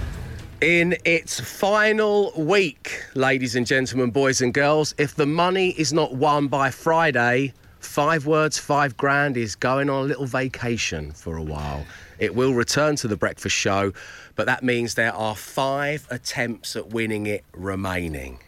In 0.64 0.96
its 1.04 1.38
final 1.40 2.32
week, 2.38 3.02
ladies 3.14 3.54
and 3.54 3.66
gentlemen, 3.66 4.08
boys 4.08 4.40
and 4.40 4.54
girls, 4.54 4.94
if 4.96 5.14
the 5.14 5.26
money 5.26 5.72
is 5.72 5.92
not 5.92 6.14
won 6.14 6.48
by 6.48 6.70
Friday, 6.70 7.52
five 7.80 8.24
words, 8.24 8.56
five 8.56 8.96
grand 8.96 9.36
is 9.36 9.56
going 9.56 9.90
on 9.90 10.04
a 10.04 10.06
little 10.06 10.24
vacation 10.24 11.12
for 11.12 11.36
a 11.36 11.42
while. 11.42 11.84
It 12.18 12.34
will 12.34 12.54
return 12.54 12.96
to 12.96 13.08
the 13.08 13.14
breakfast 13.14 13.54
show, 13.54 13.92
but 14.36 14.46
that 14.46 14.64
means 14.64 14.94
there 14.94 15.12
are 15.12 15.36
five 15.36 16.06
attempts 16.10 16.76
at 16.76 16.88
winning 16.88 17.26
it 17.26 17.44
remaining. 17.52 18.38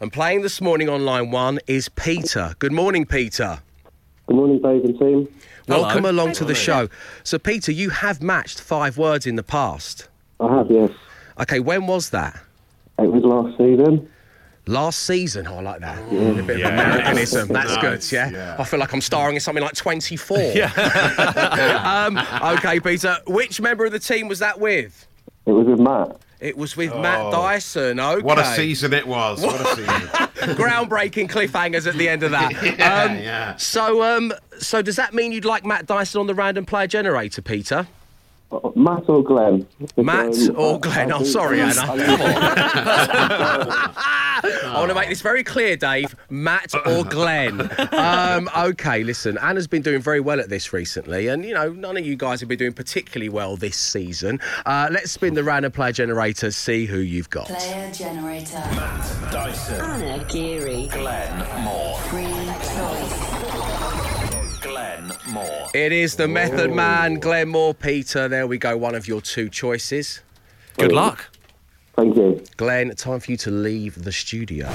And 0.00 0.10
playing 0.10 0.40
this 0.40 0.62
morning 0.62 0.88
on 0.88 1.04
line 1.04 1.30
one 1.32 1.58
is 1.66 1.90
Peter. 1.90 2.54
Good 2.60 2.72
morning, 2.72 3.04
Peter. 3.04 3.60
Good 4.26 4.36
morning, 4.36 4.62
Dave 4.62 4.86
and 4.86 4.98
team. 4.98 5.28
Welcome 5.68 6.06
along 6.06 6.32
to 6.32 6.46
the 6.46 6.54
show. 6.54 6.88
So, 7.24 7.38
Peter, 7.38 7.72
you 7.72 7.90
have 7.90 8.22
matched 8.22 8.58
five 8.58 8.96
words 8.96 9.26
in 9.26 9.36
the 9.36 9.42
past. 9.42 10.08
I 10.40 10.56
have, 10.56 10.70
yes. 10.70 10.90
Okay, 11.42 11.58
when 11.58 11.86
was 11.86 12.10
that? 12.10 12.40
It 12.98 13.12
was 13.12 13.24
last 13.24 13.58
season. 13.58 14.08
Last 14.66 15.00
season, 15.00 15.48
oh, 15.48 15.56
I 15.56 15.60
like 15.60 15.80
that. 15.80 15.98
A 15.98 16.42
bit 16.42 16.60
of 16.60 16.66
Americanism. 16.72 17.48
That's 17.48 17.76
good, 17.78 18.12
yeah? 18.12 18.30
yeah. 18.30 18.56
I 18.60 18.64
feel 18.64 18.78
like 18.78 18.94
I'm 18.94 19.00
starring 19.00 19.34
in 19.34 19.40
something 19.40 19.64
like 19.64 19.74
24. 19.74 20.38
um, 21.84 22.16
okay, 22.56 22.78
Peter. 22.78 23.16
Which 23.26 23.60
member 23.60 23.84
of 23.84 23.90
the 23.90 23.98
team 23.98 24.28
was 24.28 24.38
that 24.38 24.60
with? 24.60 25.08
It 25.44 25.50
was 25.50 25.66
with 25.66 25.80
Matt. 25.80 26.16
It 26.38 26.56
was 26.56 26.76
with 26.76 26.94
Matt 26.94 27.32
Dyson. 27.32 27.98
Okay. 27.98 28.20
Oh. 28.22 28.24
What 28.24 28.38
a 28.38 28.44
season 28.54 28.92
it 28.92 29.06
was. 29.06 29.42
What 29.42 29.60
a 29.60 29.64
season. 29.74 29.86
Groundbreaking 30.56 31.28
cliffhangers 31.28 31.88
at 31.88 31.94
the 31.94 32.08
end 32.08 32.22
of 32.22 32.30
that. 32.30 32.52
Yeah, 32.52 33.02
um, 33.02 33.16
yeah. 33.16 33.56
So, 33.56 34.04
um, 34.04 34.32
so 34.58 34.80
does 34.80 34.94
that 34.94 35.12
mean 35.12 35.32
you'd 35.32 35.44
like 35.44 35.64
Matt 35.64 35.86
Dyson 35.86 36.20
on 36.20 36.28
the 36.28 36.34
random 36.34 36.66
player 36.66 36.86
generator, 36.86 37.42
Peter? 37.42 37.88
Uh, 38.52 38.70
Matt 38.76 39.08
or 39.08 39.22
Glenn? 39.24 39.66
Matt 39.96 40.36
Um, 40.36 40.56
or 40.56 40.74
I- 40.76 40.78
Glenn? 40.78 41.12
I 41.12 41.14
I'm 41.16 41.22
think- 41.22 41.32
sorry, 41.32 41.60
Anna. 41.60 41.72
I- 43.24 44.40
I 44.44 44.78
want 44.78 44.88
to 44.88 44.94
make 44.94 45.08
this 45.08 45.20
very 45.22 45.44
clear, 45.44 45.76
Dave. 45.76 46.16
Matt 46.28 46.74
or 46.86 47.04
Glenn? 47.04 47.70
Um, 47.92 48.48
okay, 48.56 49.04
listen. 49.04 49.38
Anna's 49.38 49.66
been 49.68 49.82
doing 49.82 50.00
very 50.00 50.18
well 50.20 50.40
at 50.40 50.48
this 50.48 50.72
recently, 50.72 51.28
and 51.28 51.44
you 51.44 51.54
know 51.54 51.72
none 51.72 51.96
of 51.96 52.04
you 52.04 52.16
guys 52.16 52.40
have 52.40 52.48
been 52.48 52.58
doing 52.58 52.72
particularly 52.72 53.28
well 53.28 53.56
this 53.56 53.76
season. 53.76 54.40
Uh, 54.66 54.88
let's 54.90 55.12
spin 55.12 55.34
the 55.34 55.44
random 55.44 55.70
player 55.70 55.92
generator, 55.92 56.50
see 56.50 56.86
who 56.86 56.98
you've 56.98 57.30
got. 57.30 57.46
Player 57.46 57.92
generator. 57.92 58.56
Matt 58.74 59.32
Dyson. 59.32 59.80
Anna 59.80 60.24
Geary. 60.24 60.88
Glenn 60.88 61.62
Moore. 61.64 61.91
Moore. 65.32 65.68
It 65.74 65.92
is 65.92 66.16
the 66.16 66.28
Method 66.28 66.72
Man, 66.72 67.14
Glenn 67.14 67.48
Moore, 67.48 67.74
Peter. 67.74 68.28
There 68.28 68.46
we 68.46 68.58
go. 68.58 68.76
One 68.76 68.94
of 68.94 69.08
your 69.08 69.20
two 69.20 69.48
choices. 69.48 70.20
Good 70.76 70.92
luck. 70.92 71.28
Thank 71.96 72.16
you. 72.16 72.44
Glenn, 72.56 72.94
time 72.94 73.20
for 73.20 73.30
you 73.30 73.36
to 73.38 73.50
leave 73.50 74.02
the 74.02 74.12
studio. 74.12 74.70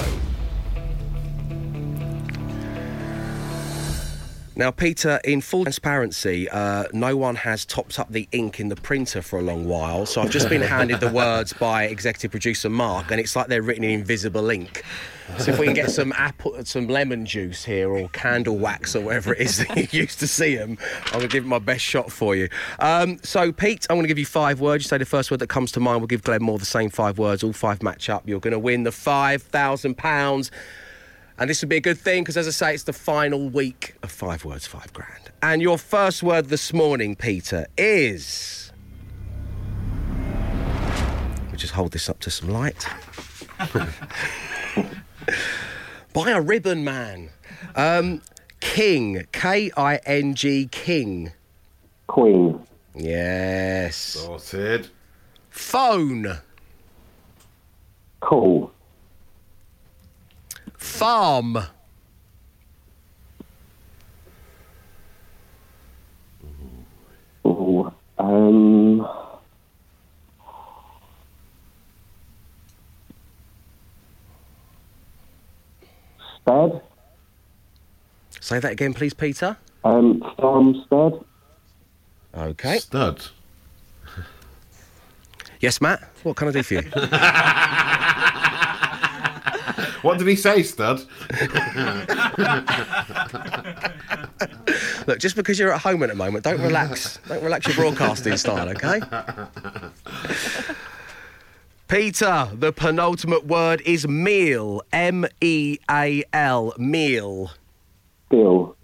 Now, 4.56 4.72
Peter, 4.72 5.20
in 5.24 5.42
full 5.42 5.66
transparency, 5.66 6.50
uh, 6.50 6.86
no 6.92 7.16
one 7.16 7.36
has 7.36 7.64
topped 7.64 8.00
up 8.00 8.12
the 8.12 8.28
ink 8.32 8.60
in 8.60 8.70
the 8.70 8.76
printer 8.76 9.22
for 9.22 9.38
a 9.38 9.44
long 9.44 9.68
while, 9.68 10.08
so 10.08 10.20
I've 10.20 10.32
just 10.32 10.50
been 10.50 10.62
handed 10.64 11.00
the 11.00 11.12
words 11.12 11.54
by 11.54 11.84
executive 11.84 12.32
producer 12.32 12.68
Mark, 12.68 13.12
and 13.12 13.20
it's 13.20 13.36
like 13.36 13.48
they're 13.48 13.62
written 13.62 13.84
in 13.84 13.92
invisible 13.92 14.50
ink. 14.50 14.84
So 15.40 15.52
if 15.52 15.60
we 15.60 15.66
can 15.66 15.76
get 15.76 15.92
some 15.92 16.14
apple, 16.14 16.56
some 16.66 16.88
lemon 16.88 17.26
juice 17.26 17.64
here, 17.64 17.90
or 17.90 18.10
candle 18.10 18.58
wax, 18.58 18.96
or 18.96 19.02
whatever 19.02 19.34
it 19.34 19.42
is 19.42 19.58
that 19.58 19.94
you 19.94 20.02
used 20.02 20.20
to 20.20 20.28
see 20.28 20.56
them, 20.56 20.78
I'm 21.08 21.12
going 21.12 21.24
to 21.24 21.28
give 21.28 21.44
it 21.44 21.48
my 21.48 21.60
best 21.60 21.84
shot 21.84 22.12
for 22.12 22.36
you. 22.36 22.50
Um, 22.80 23.20
so, 23.24 23.52
Pete, 23.52 23.86
I'm 23.90 23.98
going 23.98 24.06
to 24.06 24.08
give 24.08 24.18
you 24.18 24.26
five 24.26 24.62
words. 24.62 24.86
You 24.86 24.88
say 24.88 24.98
the 24.98 25.06
first 25.06 25.30
word 25.30 25.42
that 25.42 25.48
comes 25.48 25.72
to 25.74 25.80
mind. 25.80 26.00
We'll 26.00 26.08
give 26.08 26.24
Glenn 26.24 26.42
Moore 26.42 26.58
the 26.58 26.66
same 26.66 26.90
five 26.90 27.20
words. 27.20 27.44
All 27.44 27.54
five 27.54 27.84
match 27.84 28.10
up. 28.10 28.28
You're 28.28 28.40
going 28.40 28.54
to 28.54 28.60
win 28.60 28.84
the 28.84 28.92
five 28.92 29.44
thousand 29.44 29.96
pounds. 29.98 30.50
And 31.38 31.50
this 31.50 31.62
would 31.62 31.70
be 31.70 31.78
a 31.78 31.82
good 31.82 32.00
thing 32.00 32.24
because, 32.24 32.38
as 32.38 32.48
I 32.48 32.52
say, 32.52 32.74
it's 32.74 32.84
the 32.84 32.94
final 32.94 33.50
week 33.50 33.96
of 34.02 34.10
Five 34.10 34.44
Words, 34.44 34.66
Five 34.66 34.92
Grand. 34.92 35.32
And 35.44 35.62
your 35.62 35.78
first 35.78 36.24
word 36.24 36.48
this 36.48 36.74
morning, 36.74 37.16
Peter, 37.16 37.68
is. 37.78 38.72
We'll 41.48 41.58
just 41.58 41.74
hold 41.74 41.92
this 41.92 42.10
up 42.10 42.20
to 42.22 42.32
some 42.32 42.50
light. 42.50 42.88
Buy 46.14 46.32
a 46.32 46.42
ribbon, 46.42 46.84
man. 46.84 47.30
Um, 47.76 48.22
King, 48.60 49.26
K 49.32 49.72
I 49.78 49.98
N 50.06 50.34
G, 50.36 50.68
King. 50.72 51.32
Queen. 52.08 52.66
Yes. 52.96 53.96
Sorted. 53.96 54.90
Phone, 55.50 56.40
Cool. 58.22 58.72
farm, 60.78 61.58
Ooh. 67.46 67.92
Um. 68.18 69.08
Stead. 76.42 76.82
Say 78.48 78.60
that 78.60 78.72
again, 78.72 78.94
please, 78.94 79.14
Peter. 79.14 79.58
Um. 79.84 80.24
Farmstead. 80.40 81.20
Okay. 82.34 82.78
Stud. 82.78 83.22
Yes, 85.60 85.82
Matt. 85.82 86.02
What 86.24 86.38
can 86.38 86.48
I 86.48 86.52
do 86.52 86.64
for 86.64 86.76
you? 86.76 86.84
What 90.04 90.20
did 90.20 90.28
he 90.28 90.36
say, 90.38 90.64
Stud? 90.64 91.02
Look, 95.08 95.20
just 95.20 95.36
because 95.36 95.60
you're 95.60 95.74
at 95.74 95.82
home 95.82 96.02
at 96.04 96.10
the 96.10 96.16
moment, 96.16 96.46
don't 96.46 96.62
relax. 96.62 97.20
don't 97.28 97.44
relax 97.44 97.68
your 97.68 97.76
broadcasting 97.76 98.38
style, 98.38 98.70
okay? 98.70 99.02
Peter, 101.90 102.48
the 102.54 102.72
penultimate 102.72 103.46
word 103.48 103.82
is 103.86 104.08
meal. 104.08 104.84
M 104.94 105.26
E 105.42 105.80
A 105.90 106.24
L. 106.32 106.74
Meal. 106.78 107.52
Bill. 108.30 108.76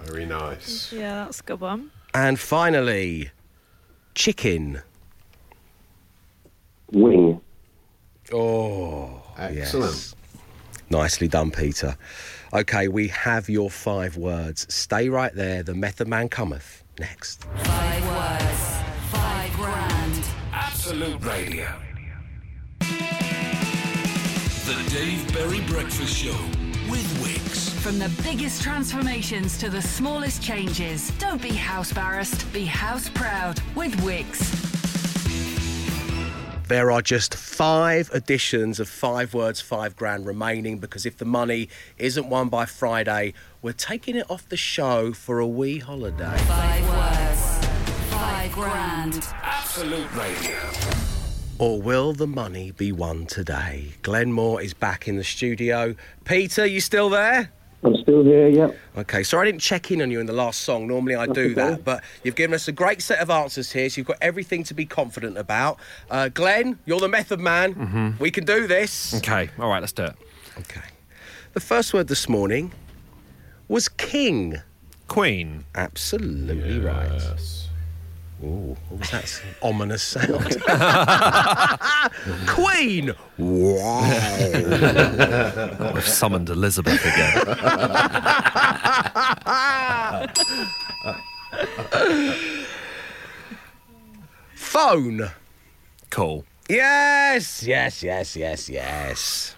Very 0.00 0.26
nice. 0.26 0.92
Yeah, 0.92 1.24
that's 1.24 1.40
a 1.40 1.42
good 1.42 1.60
one. 1.60 1.90
And 2.14 2.38
finally, 2.38 3.30
chicken. 4.14 4.80
Wing. 6.92 7.40
Oh, 8.32 9.22
Excellent. 9.38 9.94
yes. 9.94 10.14
Nicely 10.90 11.28
done, 11.28 11.50
Peter. 11.50 11.96
Okay, 12.52 12.88
we 12.88 13.08
have 13.08 13.48
your 13.50 13.68
five 13.70 14.16
words. 14.16 14.66
Stay 14.72 15.08
right 15.10 15.34
there. 15.34 15.62
The 15.62 15.74
Method 15.74 16.08
Man 16.08 16.28
cometh 16.30 16.82
next. 16.98 17.44
Five 17.44 18.06
words, 18.06 18.78
five 19.12 19.52
grand. 19.54 20.24
Absolute 20.52 21.22
Radio. 21.24 21.68
The 24.64 24.90
Dave 24.90 25.32
Berry 25.34 25.60
Breakfast 25.60 26.14
Show 26.16 26.36
with 26.90 27.06
Wickes. 27.18 27.70
From 27.80 27.98
the 27.98 28.10
biggest 28.22 28.62
transformations 28.62 29.58
to 29.58 29.68
the 29.68 29.82
smallest 29.82 30.42
changes, 30.42 31.10
don't 31.18 31.40
be 31.40 31.50
house 31.50 31.90
embarrassed, 31.90 32.50
be 32.52 32.64
house 32.64 33.08
proud 33.10 33.60
with 33.74 33.92
Wickes. 33.96 34.54
There 36.68 36.90
are 36.90 37.00
just 37.00 37.34
five 37.34 38.10
editions 38.12 38.78
of 38.78 38.88
Five 38.88 39.32
Words, 39.32 39.60
Five 39.60 39.96
Grand 39.96 40.26
remaining 40.26 40.78
because 40.78 41.06
if 41.06 41.16
the 41.16 41.24
money 41.24 41.70
isn't 41.96 42.28
won 42.28 42.50
by 42.50 42.66
Friday, 42.66 43.32
we're 43.62 43.72
taking 43.72 44.16
it 44.16 44.30
off 44.30 44.48
the 44.48 44.56
show 44.56 45.12
for 45.12 45.38
a 45.38 45.46
wee 45.46 45.78
holiday. 45.78 46.36
Five 46.36 46.88
words, 46.88 47.66
five 48.10 48.52
grand. 48.52 49.26
Absolute 49.42 50.14
Radio. 50.14 51.07
Or 51.58 51.82
will 51.82 52.12
the 52.12 52.26
money 52.26 52.70
be 52.70 52.92
won 52.92 53.26
today? 53.26 53.94
Glenn 54.02 54.32
Moore 54.32 54.62
is 54.62 54.74
back 54.74 55.08
in 55.08 55.16
the 55.16 55.24
studio. 55.24 55.96
Peter, 56.24 56.64
you 56.64 56.80
still 56.80 57.10
there? 57.10 57.50
I'm 57.82 57.96
still 57.96 58.22
here. 58.22 58.48
Yep. 58.48 58.76
Okay, 58.98 59.22
sorry 59.22 59.48
I 59.48 59.50
didn't 59.50 59.62
check 59.62 59.90
in 59.90 60.00
on 60.02 60.10
you 60.10 60.20
in 60.20 60.26
the 60.26 60.32
last 60.32 60.62
song. 60.62 60.86
Normally 60.86 61.16
I 61.16 61.26
do 61.26 61.46
okay. 61.46 61.54
that, 61.54 61.84
but 61.84 62.02
you've 62.22 62.36
given 62.36 62.54
us 62.54 62.68
a 62.68 62.72
great 62.72 63.02
set 63.02 63.18
of 63.20 63.30
answers 63.30 63.72
here, 63.72 63.88
so 63.90 63.98
you've 63.98 64.06
got 64.06 64.18
everything 64.20 64.62
to 64.64 64.74
be 64.74 64.86
confident 64.86 65.36
about. 65.36 65.78
Uh, 66.10 66.28
Glenn, 66.28 66.78
you're 66.86 67.00
the 67.00 67.08
method 67.08 67.40
man. 67.40 68.16
We 68.20 68.30
can 68.30 68.44
do 68.44 68.66
this. 68.66 69.14
Okay, 69.14 69.50
all 69.58 69.68
right, 69.68 69.80
let's 69.80 69.92
do 69.92 70.04
it. 70.04 70.14
Okay. 70.58 70.86
The 71.54 71.60
first 71.60 71.92
word 71.92 72.08
this 72.08 72.28
morning 72.28 72.72
was 73.68 73.88
king. 73.88 74.60
Queen. 75.08 75.64
Absolutely 75.74 76.80
right. 76.80 77.20
Ooh, 78.42 78.76
what 78.88 79.00
was 79.00 79.10
that 79.10 79.42
ominous 79.62 80.02
sound? 80.02 80.28
Queen. 82.46 83.12
Wow. 83.36 84.02
We've 85.92 86.06
summoned 86.06 86.48
Elizabeth 86.48 87.04
again. 87.04 87.44
Phone. 94.54 95.30
cool. 96.10 96.44
Yes, 96.68 97.62
yes, 97.64 98.02
yes, 98.02 98.36
yes, 98.36 98.68
yes. 98.68 99.56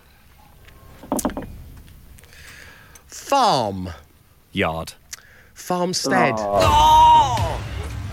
Farm. 3.06 3.90
Yard. 4.52 4.94
Farmstead. 5.52 6.34
Oh! 6.38 6.58
oh! 6.62 7.39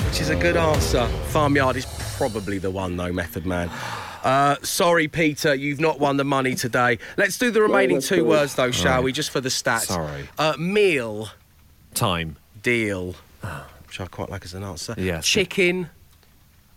Which 0.08 0.22
is 0.22 0.30
a 0.30 0.36
good 0.38 0.56
answer. 0.56 1.06
Farmyard 1.28 1.76
is 1.76 1.86
probably 2.16 2.60
the 2.60 2.72
one, 2.72 2.96
though, 2.96 3.12
Method 3.12 3.46
Man. 3.46 3.70
Uh, 4.24 4.56
sorry, 4.64 5.10
Peter, 5.10 5.54
you've 5.54 5.82
not 5.82 6.00
won 6.00 6.16
the 6.16 6.24
money 6.24 6.56
today. 6.56 6.98
Let's 7.18 7.38
do 7.38 7.52
the 7.52 7.62
remaining 7.62 8.00
two 8.00 8.24
words, 8.24 8.56
though, 8.56 8.72
shall 8.72 8.96
right. 8.96 9.04
we? 9.04 9.12
Just 9.12 9.32
for 9.32 9.42
the 9.42 9.50
stats. 9.50 9.88
Sorry. 9.88 10.30
Uh, 10.38 10.54
meal, 10.58 11.30
Time. 11.94 12.38
deal, 12.64 13.16
which 13.86 14.00
I 14.00 14.06
quite 14.06 14.30
like 14.30 14.46
as 14.46 14.54
an 14.54 14.64
answer. 14.64 14.96
Yes. 14.98 15.28
Chicken. 15.28 15.90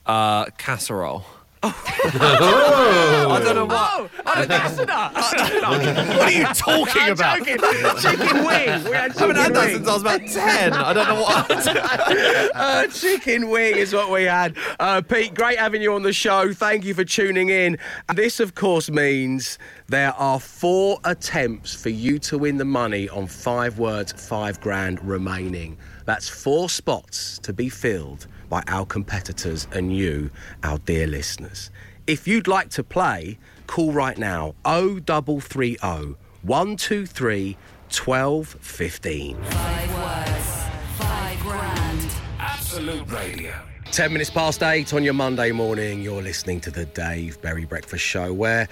Uh, 0.05 0.47
casserole. 0.59 1.25
I 1.63 3.41
don't 3.45 3.55
know 3.55 3.67
what. 3.67 4.11
Oh, 4.25 4.45
that's 4.47 4.79
enough. 4.83 5.13
What 5.15 6.21
are 6.23 6.31
you 6.31 6.45
talking 6.47 7.03
I'm 7.03 7.13
about? 7.13 7.39
joking. 7.39 7.59
Chicken 8.01 8.45
wing. 8.47 8.85
We 8.85 8.91
had 8.97 9.11
I 9.15 9.19
haven't 9.19 9.19
chicken 9.19 9.37
had 9.37 9.55
that 9.55 9.67
wing. 9.67 9.75
since 9.77 9.89
I 9.89 9.93
was 9.93 10.01
about 10.03 10.21
10. 10.27 10.73
I 10.73 10.93
don't 10.95 11.09
know 11.09 11.21
what. 11.21 12.57
uh, 12.57 12.87
chicken 12.87 13.51
wing 13.51 13.77
is 13.77 13.93
what 13.93 14.11
we 14.11 14.23
had. 14.23 14.57
Uh, 14.79 15.03
Pete, 15.03 15.35
great 15.35 15.59
having 15.59 15.83
you 15.83 15.93
on 15.93 16.03
the 16.03 16.15
show. 16.15 16.53
Thank 16.55 16.85
you 16.87 16.95
for 16.95 17.05
tuning 17.05 17.51
in. 17.51 17.77
This, 18.15 18.41
of 18.41 18.55
course, 18.55 18.91
means 18.91 19.59
there 19.89 20.15
are 20.15 20.41
four 20.41 20.99
attempts 21.05 21.75
for 21.75 21.91
you 21.91 22.19
to 22.21 22.39
win 22.39 22.57
the 22.57 22.65
money 22.65 23.09
on 23.11 23.27
five 23.27 23.79
words, 23.79 24.13
five 24.13 24.61
grand 24.63 25.05
remaining. 25.05 25.77
That's 26.07 26.27
four 26.29 26.71
spots 26.71 27.39
to 27.41 27.53
be 27.53 27.69
filled 27.69 28.27
by 28.51 28.63
our 28.67 28.85
competitors 28.85 29.67
and 29.73 29.97
you, 29.97 30.31
our 30.63 30.77
dear 30.79 31.07
listeners. 31.07 31.71
If 32.07 32.29
you'd 32.29 32.49
like 32.49 32.69
to 32.71 32.85
play, 32.85 33.39
call 33.67 33.93
right 33.93 34.19
now 34.19 34.55
0330 34.67 36.17
123 36.43 37.57
1215. 37.89 39.43
Five 39.43 39.95
words, 39.95 40.65
five 40.99 41.41
grand. 41.41 42.11
Absolute 42.39 43.11
Radio. 43.11 43.55
10 43.93 44.13
minutes 44.13 44.31
past 44.31 44.63
eight 44.63 44.93
on 44.95 45.03
your 45.03 45.15
Monday 45.15 45.51
morning, 45.51 46.01
you're 46.01 46.23
listening 46.23 46.61
to 46.61 46.71
the 46.71 46.85
Dave 46.87 47.41
Berry 47.43 47.65
Breakfast 47.65 48.05
Show, 48.05 48.33
where 48.33 48.69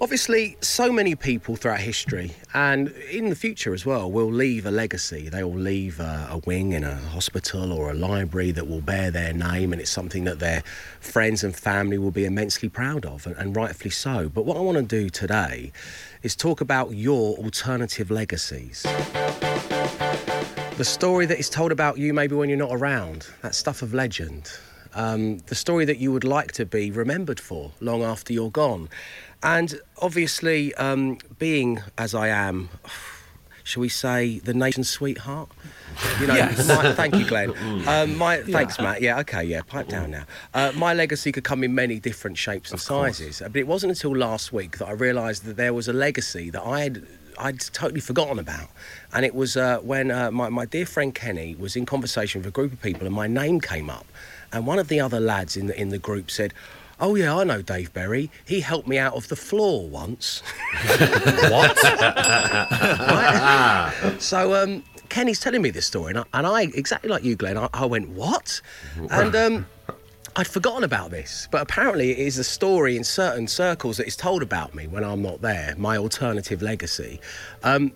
obviously 0.00 0.56
so 0.60 0.92
many 0.92 1.14
people 1.14 1.56
throughout 1.56 1.80
history 1.80 2.32
and 2.54 2.88
in 3.10 3.28
the 3.30 3.34
future 3.34 3.74
as 3.74 3.84
well 3.84 4.10
will 4.10 4.30
leave 4.30 4.64
a 4.64 4.70
legacy. 4.70 5.28
They 5.28 5.42
will 5.42 5.58
leave 5.58 5.98
a, 5.98 6.28
a 6.30 6.38
wing 6.38 6.72
in 6.72 6.84
a 6.84 6.94
hospital 6.96 7.72
or 7.72 7.90
a 7.90 7.94
library 7.94 8.52
that 8.52 8.68
will 8.68 8.80
bear 8.80 9.10
their 9.10 9.32
name, 9.32 9.72
and 9.72 9.80
it's 9.80 9.90
something 9.90 10.24
that 10.24 10.38
their 10.38 10.62
friends 11.00 11.42
and 11.42 11.54
family 11.54 11.98
will 11.98 12.10
be 12.10 12.24
immensely 12.24 12.68
proud 12.68 13.04
of, 13.04 13.26
and, 13.26 13.36
and 13.36 13.56
rightfully 13.56 13.90
so. 13.90 14.28
But 14.28 14.44
what 14.44 14.56
I 14.56 14.60
want 14.60 14.78
to 14.78 14.84
do 14.84 15.08
today 15.10 15.72
is 16.22 16.36
talk 16.36 16.60
about 16.60 16.94
your 16.94 17.36
alternative 17.36 18.10
legacies. 18.10 18.82
The 20.76 20.84
story 20.84 21.26
that 21.26 21.38
is 21.40 21.50
told 21.50 21.72
about 21.72 21.98
you 21.98 22.14
maybe 22.14 22.36
when 22.36 22.48
you're 22.48 22.58
not 22.58 22.72
around. 22.72 23.26
That 23.42 23.54
stuff 23.54 23.82
of 23.82 23.94
legend. 23.94 24.52
Um, 24.94 25.38
the 25.46 25.54
story 25.54 25.84
that 25.84 25.98
you 25.98 26.12
would 26.12 26.24
like 26.24 26.52
to 26.52 26.64
be 26.64 26.90
remembered 26.90 27.38
for 27.38 27.72
long 27.80 28.02
after 28.02 28.32
you're 28.32 28.50
gone. 28.50 28.88
And 29.42 29.80
obviously, 29.98 30.74
um, 30.74 31.18
being 31.38 31.80
as 31.96 32.14
I 32.14 32.28
am, 32.28 32.68
shall 33.64 33.80
we 33.82 33.88
say, 33.88 34.38
the 34.40 34.54
nation's 34.54 34.88
sweetheart? 34.88 35.48
You 36.20 36.26
know, 36.26 36.34
Yes. 36.34 36.66
my- 36.68 36.92
thank 36.92 37.14
you, 37.16 37.24
Glenn. 37.26 37.52
Um, 37.88 38.16
my 38.16 38.38
thanks, 38.42 38.78
Matt. 38.78 39.00
Yeah, 39.00 39.18
okay, 39.20 39.44
yeah, 39.44 39.62
pipe 39.62 39.88
down 39.88 40.10
now. 40.10 40.24
Uh, 40.54 40.72
my 40.74 40.92
legacy 40.94 41.32
could 41.32 41.44
come 41.44 41.62
in 41.64 41.74
many 41.74 41.98
different 42.00 42.36
shapes 42.36 42.70
and 42.70 42.80
sizes, 42.80 43.40
but 43.40 43.56
it 43.56 43.66
wasn't 43.66 43.90
until 43.90 44.16
last 44.16 44.52
week 44.52 44.78
that 44.78 44.86
I 44.88 44.92
realised 44.92 45.44
that 45.44 45.56
there 45.56 45.72
was 45.72 45.88
a 45.88 45.92
legacy 45.92 46.50
that 46.50 46.62
I 46.62 46.80
had. 46.82 47.06
I'd 47.40 47.60
totally 47.60 48.00
forgotten 48.00 48.40
about, 48.40 48.68
and 49.12 49.24
it 49.24 49.32
was 49.32 49.56
uh, 49.56 49.78
when 49.78 50.10
uh, 50.10 50.32
my, 50.32 50.48
my 50.48 50.64
dear 50.66 50.84
friend 50.84 51.14
Kenny 51.14 51.54
was 51.54 51.76
in 51.76 51.86
conversation 51.86 52.40
with 52.40 52.48
a 52.48 52.50
group 52.50 52.72
of 52.72 52.82
people, 52.82 53.06
and 53.06 53.14
my 53.14 53.28
name 53.28 53.60
came 53.60 53.88
up, 53.88 54.06
and 54.52 54.66
one 54.66 54.80
of 54.80 54.88
the 54.88 54.98
other 54.98 55.20
lads 55.20 55.56
in 55.56 55.68
the 55.68 55.80
in 55.80 55.90
the 55.90 55.98
group 55.98 56.32
said, 56.32 56.52
"Oh 57.00 57.14
yeah, 57.14 57.36
I 57.36 57.44
know 57.44 57.62
Dave 57.62 57.92
Berry. 57.92 58.30
He 58.44 58.60
helped 58.60 58.88
me 58.88 58.98
out 58.98 59.14
of 59.14 59.28
the 59.28 59.36
floor 59.36 59.88
once." 59.88 60.42
What? 61.50 61.78
So 64.20 64.54
um, 64.54 64.82
Kenny's 65.08 65.40
telling 65.40 65.62
me 65.62 65.70
this 65.70 65.86
story, 65.86 66.10
and 66.10 66.18
I, 66.20 66.24
and 66.34 66.46
I 66.46 66.62
exactly 66.62 67.08
like 67.10 67.24
you, 67.24 67.36
Glenn. 67.36 67.56
I, 67.56 67.68
I 67.72 67.84
went, 67.86 68.08
"What?" 68.10 68.60
And 69.10 69.34
um, 69.36 69.66
I'd 70.36 70.46
forgotten 70.46 70.84
about 70.84 71.10
this, 71.10 71.48
but 71.50 71.62
apparently 71.62 72.10
it 72.12 72.18
is 72.18 72.38
a 72.38 72.44
story 72.44 72.96
in 72.96 73.04
certain 73.04 73.46
circles 73.48 73.96
that 73.96 74.06
is 74.06 74.16
told 74.16 74.42
about 74.42 74.74
me 74.74 74.86
when 74.86 75.02
I'm 75.04 75.22
not 75.22 75.40
there. 75.40 75.74
My 75.76 75.96
alternative 75.96 76.62
legacy. 76.62 77.20
Um, 77.62 77.92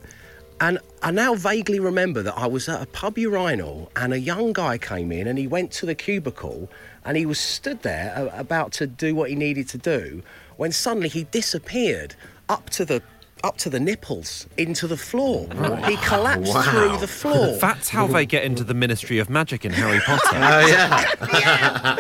and 0.63 0.79
I 1.03 1.11
now 1.11 1.35
vaguely 1.35 1.81
remember 1.81 2.23
that 2.23 2.39
I 2.39 2.47
was 2.47 2.69
at 2.69 2.81
a 2.81 2.87
pub 2.87 3.19
urinal 3.19 3.91
and 3.97 4.13
a 4.13 4.21
young 4.21 4.53
guy 4.53 4.79
came 4.79 5.11
in 5.11 5.27
and 5.27 5.37
he 5.37 5.49
went 5.49 5.73
to 5.73 5.87
the 5.87 5.95
cubicle 5.97 6.71
and 7.05 7.17
he 7.17 7.27
was 7.27 7.41
stood 7.41 7.83
there 7.83 8.31
about 8.33 8.71
to 8.75 8.87
do 8.87 9.13
what 9.13 9.29
he 9.29 9.35
needed 9.35 9.69
to 9.71 9.79
do 9.79 10.23
when 10.59 10.71
suddenly 10.71 11.09
he 11.09 11.25
disappeared 11.25 12.15
up 12.49 12.71
to 12.71 12.85
the 12.85 13.03
up 13.45 13.57
to 13.59 13.71
the 13.71 13.81
nipples 13.81 14.47
into 14.57 14.87
the 14.87 14.97
floor. 14.97 15.47
He 15.89 15.97
collapsed 15.97 16.55
Wow. 16.55 16.63
through 16.63 16.97
the 16.99 17.07
floor. 17.09 17.57
That's 17.61 17.89
how 17.89 18.07
they 18.07 18.25
get 18.27 18.45
into 18.45 18.65
the 18.65 18.75
Ministry 18.75 19.19
of 19.19 19.29
Magic 19.31 19.65
in 19.65 19.73
Harry 19.73 20.01
Potter. 20.01 20.21
Oh, 20.35 20.67
yeah. 20.67 21.97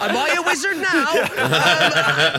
Am 0.00 0.16
I 0.16 0.34
a 0.38 0.42
wizard 0.42 0.76
now? 0.78 1.12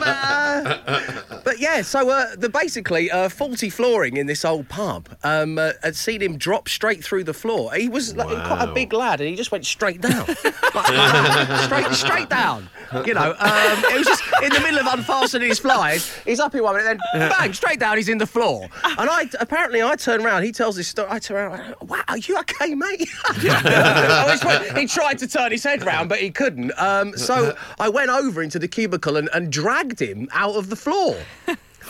Um, 0.53 0.67
uh, 0.67 1.41
but 1.43 1.59
yeah, 1.59 1.81
so 1.81 2.09
uh, 2.09 2.35
the 2.37 2.47
basically 2.49 3.09
uh, 3.11 3.27
faulty 3.29 3.69
flooring 3.69 4.17
in 4.17 4.27
this 4.27 4.45
old 4.45 4.69
pub 4.69 5.09
um, 5.23 5.57
uh, 5.57 5.71
had 5.81 5.95
seen 5.95 6.21
him 6.21 6.37
drop 6.37 6.69
straight 6.69 7.03
through 7.03 7.23
the 7.23 7.33
floor. 7.33 7.73
He 7.73 7.89
was 7.89 8.15
like, 8.15 8.27
quite 8.45 8.63
a 8.63 8.71
big 8.73 8.93
lad, 8.93 9.19
and 9.19 9.29
he 9.29 9.35
just 9.35 9.51
went 9.51 9.65
straight 9.65 9.99
down, 10.01 10.25
Like- 10.27 10.73
like, 10.75 11.61
straight 11.63 11.91
straight 11.93 12.29
down. 12.29 12.69
You 13.05 13.13
know, 13.15 13.31
um, 13.31 13.83
it 13.85 13.97
was 13.97 14.05
just 14.07 14.23
in 14.43 14.49
the 14.53 14.59
middle 14.59 14.79
of 14.79 14.85
unfastening 14.93 15.49
his 15.49 15.59
flies. 15.59 16.13
He's 16.25 16.39
up 16.39 16.53
in 16.55 16.63
one 16.63 16.75
minute, 16.77 16.99
then 17.13 17.29
bang, 17.29 17.51
straight 17.53 17.79
down. 17.79 17.92
He's 17.97 18.10
in 18.10 18.17
the 18.17 18.27
floor. 18.27 18.69
And 18.95 19.10
I 19.10 19.27
apparently 19.39 19.82
I 19.82 19.95
turn 19.95 20.23
around. 20.23 20.43
He 20.43 20.51
tells 20.51 20.75
this 20.75 20.88
story. 20.88 21.08
I 21.10 21.19
turn 21.19 21.38
around. 21.38 21.75
I 21.82 21.84
wow, 21.84 22.01
are 22.08 22.17
you 22.17 22.38
okay, 22.39 22.75
mate? 22.75 23.10
I 23.25 24.75
he 24.77 24.86
tried 24.86 25.17
to 25.19 25.27
turn 25.27 25.51
his 25.51 25.63
head 25.63 25.84
round, 25.84 26.10
but 26.10 26.19
he 26.19 26.29
couldn't. 26.29 26.71
Um, 26.77 27.17
so 27.17 27.56
I 27.79 27.89
went 27.89 28.12
over 28.12 28.43
into 28.43 28.60
the 28.60 28.67
cubicle 28.67 29.17
and, 29.17 29.29
and 29.34 29.51
dragged 29.51 29.99
him 29.99 30.29
out 30.32 30.56
of 30.56 30.69
the 30.69 30.75
floor. 30.75 31.17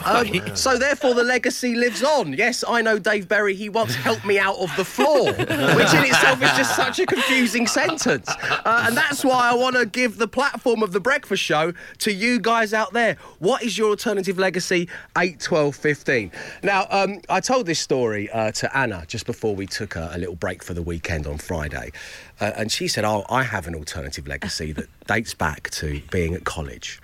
Um, 0.05 0.55
so 0.55 0.77
therefore, 0.77 1.13
the 1.13 1.23
legacy 1.23 1.75
lives 1.75 2.03
on. 2.03 2.33
Yes, 2.33 2.63
I 2.67 2.81
know 2.81 2.99
Dave 2.99 3.27
Berry. 3.27 3.55
He 3.55 3.69
once 3.69 3.95
helped 3.95 4.25
me 4.25 4.39
out 4.39 4.57
of 4.57 4.75
the 4.75 4.85
floor, 4.85 5.31
which 5.33 5.93
in 5.93 6.03
itself 6.03 6.41
is 6.41 6.51
just 6.51 6.75
such 6.75 6.99
a 6.99 7.05
confusing 7.05 7.67
sentence. 7.67 8.29
Uh, 8.29 8.85
and 8.87 8.97
that's 8.97 9.23
why 9.23 9.49
I 9.49 9.55
want 9.55 9.75
to 9.75 9.85
give 9.85 10.17
the 10.17 10.27
platform 10.27 10.83
of 10.83 10.91
the 10.91 10.99
Breakfast 10.99 11.43
Show 11.43 11.73
to 11.99 12.11
you 12.11 12.39
guys 12.39 12.73
out 12.73 12.93
there. 12.93 13.17
What 13.39 13.63
is 13.63 13.77
your 13.77 13.89
alternative 13.89 14.37
legacy? 14.37 14.89
8, 15.17 15.39
12, 15.39 15.75
15. 15.75 16.31
Now, 16.63 16.87
um, 16.89 17.21
I 17.29 17.39
told 17.39 17.65
this 17.65 17.79
story 17.79 18.29
uh, 18.31 18.51
to 18.53 18.77
Anna 18.77 19.05
just 19.07 19.25
before 19.25 19.55
we 19.55 19.67
took 19.67 19.95
a, 19.95 20.11
a 20.13 20.17
little 20.17 20.35
break 20.35 20.63
for 20.63 20.73
the 20.73 20.81
weekend 20.81 21.27
on 21.27 21.37
Friday, 21.37 21.91
uh, 22.39 22.51
and 22.55 22.71
she 22.71 22.87
said, 22.87 23.05
"Oh, 23.05 23.25
I 23.29 23.43
have 23.43 23.67
an 23.67 23.75
alternative 23.75 24.27
legacy 24.27 24.71
that 24.73 24.87
dates 25.07 25.33
back 25.33 25.69
to 25.71 26.01
being 26.11 26.33
at 26.33 26.43
college." 26.43 27.01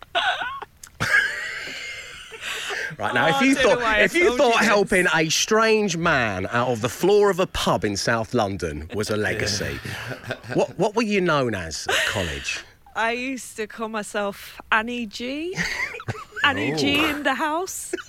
Right 2.97 3.13
now, 3.13 3.27
Oh, 3.27 3.35
if 3.37 3.41
you 3.41 3.55
thought 3.55 3.99
if 4.01 4.15
you 4.15 4.35
thought 4.37 4.55
helping 4.63 5.05
a 5.13 5.29
strange 5.29 5.95
man 5.97 6.47
out 6.47 6.69
of 6.69 6.81
the 6.81 6.89
floor 6.89 7.29
of 7.29 7.39
a 7.39 7.47
pub 7.47 7.83
in 7.85 7.95
South 7.97 8.33
London 8.33 8.89
was 8.93 9.09
a 9.09 9.17
legacy, 9.17 9.79
what 10.53 10.77
what 10.79 10.95
were 10.95 11.03
you 11.03 11.21
known 11.21 11.53
as 11.55 11.87
at 11.87 11.95
college? 12.07 12.63
I 12.95 13.11
used 13.11 13.55
to 13.57 13.67
call 13.67 13.89
myself 13.89 14.59
Annie 14.71 15.05
G. 15.05 15.55
Annie 16.43 16.73
G 16.75 17.03
in 17.09 17.23
the 17.23 17.33
house. 17.33 17.93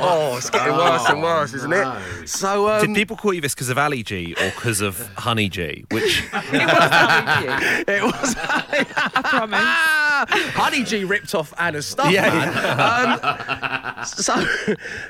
Oh, 0.00 0.36
it's 0.36 0.50
getting 0.50 0.74
worse 0.74 1.08
and 1.08 1.22
worse, 1.22 1.54
isn't 1.54 1.72
it? 1.72 2.28
So, 2.28 2.68
um, 2.68 2.80
Did 2.86 2.94
people 2.94 3.16
call 3.16 3.32
you 3.32 3.40
this 3.40 3.54
because 3.54 3.68
of 3.68 3.78
Ali 3.78 4.02
G 4.02 4.34
or 4.40 4.50
because 4.50 4.80
of 4.80 5.00
Honey 5.16 5.48
G? 5.48 5.84
Which 5.90 6.22
It 6.32 6.52
was 6.52 6.92
Annie 6.92 7.84
G. 7.86 7.92
it 7.92 8.02
was 8.04 8.34
I 8.36 9.22
promise. 9.24 10.54
Honey 10.54 10.84
G 10.84 11.04
ripped 11.04 11.34
off 11.34 11.52
Anna's 11.58 11.86
stuff, 11.86 12.12
Yeah, 12.12 12.28
man. 12.30 13.94
Um, 13.98 14.04
so, 14.04 14.44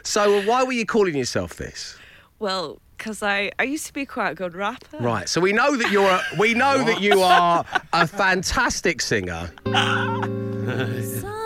so 0.05 0.43
why 0.43 0.63
were 0.63 0.73
you 0.73 0.87
calling 0.87 1.17
yourself 1.17 1.57
this? 1.57 1.97
Well, 2.39 2.81
because 2.99 3.23
I, 3.23 3.53
I 3.59 3.63
used 3.63 3.87
to 3.87 3.93
be 3.93 4.05
quite 4.05 4.33
a 4.33 4.35
good 4.35 4.55
rapper. 4.55 4.99
Right. 4.99 5.29
So 5.29 5.41
we 5.41 5.53
know 5.53 5.77
that 5.77 5.91
you're 5.91 6.11
a, 6.11 6.21
we 6.37 6.53
know 6.53 6.85
that 6.85 7.01
you 7.01 7.21
are 7.21 7.65
a 7.93 8.07
fantastic 8.07 9.01
singer. 9.01 9.51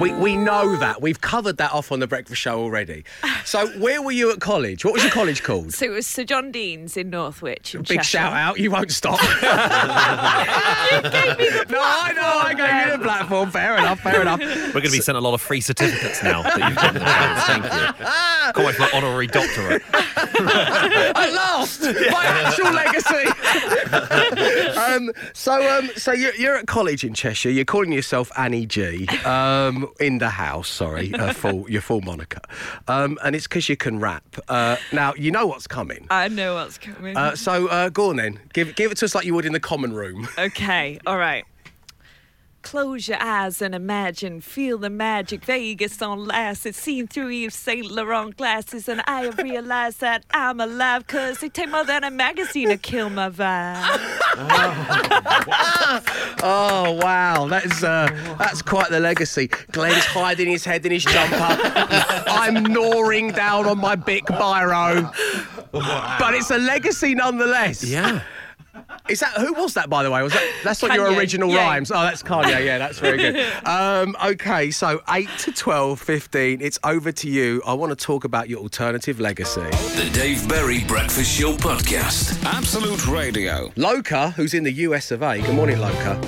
We, 0.00 0.12
we 0.14 0.36
know 0.36 0.76
that. 0.76 1.00
We've 1.00 1.20
covered 1.20 1.58
that 1.58 1.72
off 1.72 1.92
on 1.92 2.00
the 2.00 2.06
breakfast 2.06 2.40
show 2.40 2.60
already. 2.60 3.04
So 3.44 3.68
where 3.78 4.02
were 4.02 4.12
you 4.12 4.32
at 4.32 4.40
college? 4.40 4.84
What 4.84 4.94
was 4.94 5.02
your 5.02 5.12
college 5.12 5.42
called? 5.42 5.72
So 5.72 5.86
it 5.86 5.90
was 5.90 6.06
Sir 6.06 6.24
John 6.24 6.50
Deane's 6.50 6.96
in 6.96 7.10
Northwich. 7.10 7.74
In 7.74 7.82
Big 7.82 7.98
Cheshire. 7.98 8.18
shout 8.18 8.32
out. 8.32 8.58
You 8.58 8.70
won't 8.70 8.90
stop. 8.90 9.20
no, 9.22 9.28
I 11.82 12.12
know. 12.14 12.22
I 12.22 12.54
gave 12.56 12.86
you 12.86 12.98
the 12.98 13.02
platform. 13.04 13.50
Fair 13.50 13.76
enough. 13.76 14.00
Fair 14.00 14.22
enough. 14.22 14.40
we're 14.40 14.72
going 14.72 14.84
to 14.84 14.90
be 14.90 15.00
sent 15.00 15.16
a 15.18 15.20
lot 15.20 15.34
of 15.34 15.40
free 15.40 15.60
certificates 15.60 16.22
now 16.22 16.42
that 16.42 16.58
you've 16.58 16.76
done 16.76 16.94
the 16.94 17.00
shows. 17.00 17.44
Thank 17.46 17.64
you. 17.64 18.04
Can't 18.54 18.66
wait 18.66 18.74
for 18.74 18.82
my 18.82 18.90
honorary 18.94 19.26
doctorate. 19.26 19.82
At 19.92 21.32
last, 21.32 21.82
my 21.82 22.24
actual 22.24 22.72
legacy. 22.72 23.31
Um, 24.76 25.10
so, 25.32 25.78
um, 25.78 25.90
so 25.96 26.12
you're, 26.12 26.34
you're 26.34 26.56
at 26.56 26.66
college 26.66 27.04
in 27.04 27.14
Cheshire. 27.14 27.50
You're 27.50 27.64
calling 27.64 27.92
yourself 27.92 28.30
Annie 28.36 28.66
G. 28.66 29.06
Um, 29.24 29.90
in 30.00 30.18
the 30.18 30.28
house. 30.30 30.68
Sorry, 30.68 31.14
uh, 31.14 31.32
full 31.32 31.68
your 31.70 31.82
full 31.82 32.00
moniker. 32.00 32.40
Um, 32.88 33.18
and 33.24 33.36
it's 33.36 33.46
because 33.46 33.68
you 33.68 33.76
can 33.76 34.00
rap. 34.00 34.24
Uh, 34.48 34.76
now 34.92 35.14
you 35.14 35.30
know 35.30 35.46
what's 35.46 35.66
coming. 35.66 36.06
I 36.10 36.28
know 36.28 36.54
what's 36.54 36.78
coming. 36.78 37.16
Uh, 37.16 37.36
so 37.36 37.68
uh, 37.68 37.88
go 37.88 38.10
on 38.10 38.16
then. 38.16 38.40
Give 38.52 38.74
give 38.74 38.90
it 38.92 38.98
to 38.98 39.04
us 39.04 39.14
like 39.14 39.24
you 39.24 39.34
would 39.34 39.46
in 39.46 39.52
the 39.52 39.60
common 39.60 39.92
room. 39.92 40.28
Okay, 40.38 40.98
all 41.06 41.18
right. 41.18 41.44
Close 42.62 43.08
your 43.08 43.20
eyes 43.20 43.60
and 43.60 43.74
imagine, 43.74 44.40
feel 44.40 44.78
the 44.78 44.88
magic. 44.90 45.44
Vegas 45.44 46.00
on 46.00 46.26
last. 46.26 46.64
It's 46.64 46.78
seen 46.78 47.06
through 47.06 47.30
Yves 47.30 47.54
Saint 47.54 47.90
Laurent 47.90 48.36
glasses, 48.36 48.88
and 48.88 49.02
I 49.06 49.22
have 49.22 49.38
realized 49.38 50.00
that 50.00 50.24
I'm 50.30 50.60
alive. 50.60 51.06
Cause 51.06 51.38
they 51.38 51.48
take 51.48 51.70
more 51.70 51.84
than 51.84 52.04
a 52.04 52.10
magazine 52.10 52.68
to 52.68 52.76
kill 52.76 53.10
my 53.10 53.28
vibe. 53.30 54.08
Oh 56.44 56.98
wow, 57.00 57.46
that's 57.46 57.84
uh, 57.84 58.08
that's 58.38 58.62
quite 58.62 58.90
the 58.90 58.98
legacy. 58.98 59.48
Glenn's 59.70 60.04
hiding 60.04 60.48
his 60.48 60.64
head 60.64 60.84
in 60.84 60.90
his 60.90 61.04
jumper. 61.04 61.36
I'm 62.26 62.64
gnawing 62.64 63.30
down 63.30 63.66
on 63.66 63.78
my 63.78 63.94
Bic 63.94 64.24
biro, 64.24 65.08
but 65.70 66.34
it's 66.34 66.50
a 66.50 66.58
legacy 66.58 67.14
nonetheless. 67.14 67.84
Yeah. 67.84 68.22
Is 69.08 69.18
that 69.20 69.32
who 69.32 69.52
was 69.54 69.74
that 69.74 69.90
by 69.90 70.04
the 70.04 70.10
way? 70.10 70.22
Was 70.22 70.32
that 70.32 70.48
that's 70.62 70.82
not 70.82 70.94
your 70.94 71.12
original 71.12 71.50
yeah. 71.50 71.66
rhymes? 71.66 71.90
Oh, 71.90 72.02
that's 72.02 72.22
Kanye. 72.22 72.64
Yeah, 72.64 72.78
that's 72.78 72.98
very 72.98 73.18
good. 73.18 73.32
Um, 73.64 74.16
okay, 74.24 74.70
so 74.70 75.02
eight 75.10 75.28
to 75.38 75.52
12, 75.52 76.00
15. 76.00 76.60
It's 76.60 76.78
over 76.84 77.10
to 77.12 77.28
you. 77.28 77.62
I 77.66 77.74
want 77.74 77.90
to 77.90 77.96
talk 77.96 78.24
about 78.24 78.48
your 78.48 78.60
alternative 78.60 79.18
legacy. 79.20 79.60
The 79.60 80.10
Dave 80.12 80.48
Berry 80.48 80.84
Breakfast 80.84 81.38
Show 81.38 81.54
Podcast. 81.54 82.42
Absolute 82.44 83.06
Radio. 83.06 83.68
Loka, 83.70 84.32
who's 84.34 84.54
in 84.54 84.64
the 84.64 84.72
US 84.72 85.10
of 85.10 85.22
A, 85.22 85.40
good 85.40 85.54
morning, 85.54 85.76
Loka, 85.76 86.20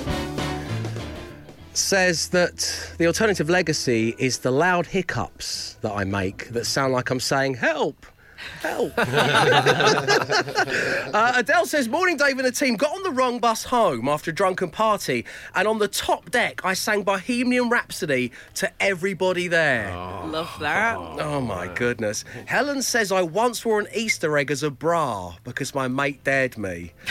says 1.73 2.29
that 2.29 2.93
the 2.97 3.07
alternative 3.07 3.49
legacy 3.49 4.15
is 4.17 4.39
the 4.39 4.51
loud 4.51 4.87
hiccups 4.87 5.75
that 5.81 5.91
I 5.91 6.03
make 6.03 6.49
that 6.49 6.65
sound 6.65 6.93
like 6.93 7.09
I'm 7.09 7.19
saying 7.19 7.55
help. 7.55 8.05
Help. 8.61 8.93
uh, 8.97 10.23
Adele 11.35 11.65
says, 11.65 11.87
Morning, 11.87 12.17
Dave 12.17 12.37
and 12.37 12.47
the 12.47 12.51
team. 12.51 12.75
Got 12.75 12.95
on 12.95 13.03
the 13.03 13.11
wrong 13.11 13.39
bus 13.39 13.65
home 13.65 14.07
after 14.07 14.31
a 14.31 14.33
drunken 14.33 14.69
party, 14.69 15.25
and 15.53 15.67
on 15.67 15.79
the 15.79 15.87
top 15.87 16.31
deck, 16.31 16.63
I 16.63 16.73
sang 16.73 17.03
Bohemian 17.03 17.69
Rhapsody 17.69 18.31
to 18.55 18.71
everybody 18.79 19.47
there. 19.47 19.91
Love 20.25 20.55
that. 20.59 20.97
Oh 20.97 21.41
my 21.41 21.67
goodness. 21.67 22.25
Helen 22.45 22.81
says 22.81 23.11
I 23.11 23.21
once 23.21 23.65
wore 23.65 23.79
an 23.79 23.87
Easter 23.93 24.37
egg 24.37 24.51
as 24.51 24.63
a 24.63 24.71
bra 24.71 25.35
because 25.43 25.75
my 25.75 25.87
mate 25.87 26.23
dared 26.23 26.57
me. 26.57 26.93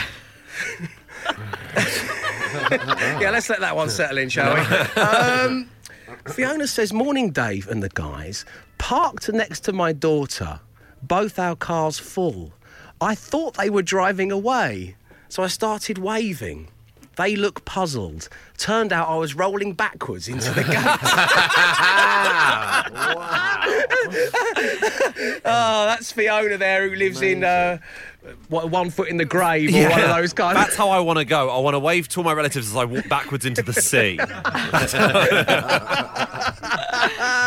yeah, 2.71 3.29
let's 3.31 3.49
let 3.49 3.59
that 3.59 3.75
one 3.75 3.89
settle 3.89 4.17
in, 4.17 4.29
shall 4.29 4.55
we? 4.55 4.61
Um, 5.01 5.69
Fiona 6.27 6.67
says, 6.67 6.93
Morning, 6.93 7.31
Dave 7.31 7.67
and 7.67 7.83
the 7.83 7.89
guys. 7.89 8.45
Parked 8.77 9.31
next 9.31 9.61
to 9.61 9.73
my 9.73 9.93
daughter, 9.93 10.59
both 11.07 11.39
our 11.39 11.55
cars 11.55 11.99
full. 11.99 12.53
I 12.99 13.15
thought 13.15 13.57
they 13.57 13.69
were 13.69 13.81
driving 13.81 14.31
away, 14.31 14.95
so 15.29 15.43
I 15.43 15.47
started 15.47 15.97
waving. 15.97 16.69
They 17.17 17.35
look 17.35 17.65
puzzled. 17.65 18.29
Turned 18.57 18.93
out 18.93 19.09
I 19.09 19.15
was 19.15 19.35
rolling 19.35 19.73
backwards 19.73 20.27
into 20.27 20.49
the 20.51 20.63
gate. 20.63 20.75
oh, 25.45 25.85
that's 25.85 26.11
Fiona 26.11 26.57
there 26.57 26.89
who 26.89 26.95
lives 26.95 27.21
in 27.21 27.43
uh, 27.43 27.79
what, 28.49 28.69
one 28.69 28.89
foot 28.89 29.09
in 29.09 29.17
the 29.17 29.25
grave 29.25 29.73
or 29.73 29.89
one 29.89 30.01
of 30.01 30.09
those 30.09 30.33
kind. 30.33 30.55
That's 30.55 30.75
how 30.75 30.89
I 30.89 30.99
want 30.99 31.19
to 31.19 31.25
go. 31.25 31.49
I 31.49 31.59
want 31.59 31.75
to 31.75 31.79
wave 31.79 32.07
to 32.09 32.19
all 32.19 32.23
my 32.23 32.33
relatives 32.33 32.69
as 32.69 32.75
I 32.75 32.85
walk 32.85 33.07
backwards 33.09 33.45
into 33.45 33.61
the 33.61 33.73
sea. 33.73 34.19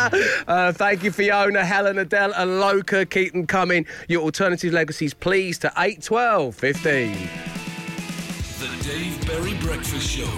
Uh, 0.47 0.71
thank 0.71 1.03
you, 1.03 1.11
Fiona, 1.11 1.63
Helen, 1.63 1.99
Adele, 1.99 2.33
and 2.33 2.51
Loka. 2.51 3.07
Keep 3.07 3.47
coming. 3.47 3.85
Your 4.07 4.21
alternative 4.21 4.73
legacies, 4.73 5.13
please, 5.13 5.57
to 5.59 5.71
8, 5.77 6.01
12, 6.01 6.55
15. 6.55 7.29
The 8.59 8.83
Dave 8.83 9.25
Berry 9.25 9.53
Breakfast 9.61 10.05
Show 10.05 10.29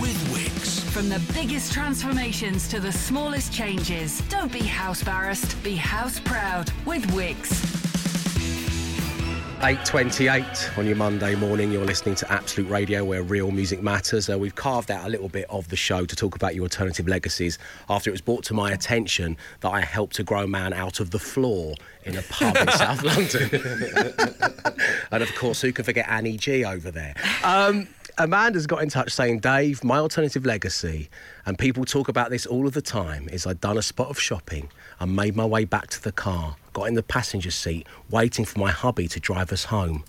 with 0.00 0.16
Wickes. 0.32 0.80
From 0.92 1.10
the 1.10 1.20
biggest 1.34 1.74
transformations 1.74 2.68
to 2.68 2.80
the 2.80 2.90
smallest 2.90 3.52
changes, 3.52 4.22
don't 4.30 4.50
be 4.50 4.60
house 4.60 5.00
embarrassed, 5.02 5.62
be 5.62 5.76
house 5.76 6.18
proud 6.18 6.72
with 6.86 7.06
Wickes. 7.08 7.85
8.28 9.60 10.76
on 10.76 10.86
your 10.86 10.96
Monday 10.96 11.34
morning. 11.34 11.72
You're 11.72 11.86
listening 11.86 12.14
to 12.16 12.30
Absolute 12.30 12.68
Radio, 12.68 13.04
where 13.04 13.22
real 13.22 13.50
music 13.50 13.82
matters. 13.82 14.28
Uh, 14.28 14.38
we've 14.38 14.54
carved 14.54 14.90
out 14.90 15.06
a 15.06 15.08
little 15.08 15.30
bit 15.30 15.46
of 15.48 15.66
the 15.68 15.76
show 15.76 16.04
to 16.04 16.14
talk 16.14 16.36
about 16.36 16.54
your 16.54 16.64
alternative 16.64 17.08
legacies 17.08 17.58
after 17.88 18.10
it 18.10 18.12
was 18.12 18.20
brought 18.20 18.44
to 18.44 18.54
my 18.54 18.72
attention 18.72 19.34
that 19.60 19.70
I 19.70 19.80
helped 19.80 20.18
a 20.18 20.46
man 20.46 20.74
out 20.74 21.00
of 21.00 21.10
the 21.10 21.18
floor 21.18 21.74
in 22.04 22.16
a 22.16 22.22
pub 22.22 22.54
in 22.54 22.68
South 22.72 23.02
London. 23.02 23.48
and 25.10 25.22
of 25.22 25.34
course, 25.34 25.62
who 25.62 25.72
can 25.72 25.86
forget 25.86 26.06
Annie 26.06 26.36
G 26.36 26.62
over 26.62 26.90
there? 26.90 27.14
Um, 27.42 27.88
Amanda's 28.18 28.66
got 28.66 28.82
in 28.82 28.90
touch 28.90 29.12
saying, 29.12 29.40
Dave, 29.40 29.82
my 29.82 29.98
alternative 29.98 30.44
legacy, 30.44 31.08
and 31.46 31.58
people 31.58 31.86
talk 31.86 32.08
about 32.08 32.30
this 32.30 32.44
all 32.44 32.66
of 32.66 32.74
the 32.74 32.82
time, 32.82 33.28
is 33.30 33.46
I'd 33.46 33.60
done 33.62 33.78
a 33.78 33.82
spot 33.82 34.08
of 34.08 34.20
shopping 34.20 34.68
and 35.00 35.16
made 35.16 35.34
my 35.34 35.46
way 35.46 35.64
back 35.64 35.88
to 35.88 36.02
the 36.02 36.12
car, 36.12 36.56
got 36.76 36.88
in 36.88 36.94
the 36.94 37.02
passenger 37.02 37.50
seat, 37.50 37.86
waiting 38.10 38.44
for 38.44 38.58
my 38.58 38.70
hubby 38.70 39.08
to 39.08 39.18
drive 39.18 39.50
us 39.50 39.64
home. 39.64 40.04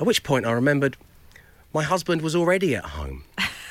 At 0.00 0.06
which 0.06 0.22
point 0.22 0.46
I 0.46 0.52
remembered 0.52 0.96
my 1.74 1.82
husband 1.82 2.22
was 2.22 2.34
already 2.34 2.74
at 2.74 2.84
home. 2.84 3.24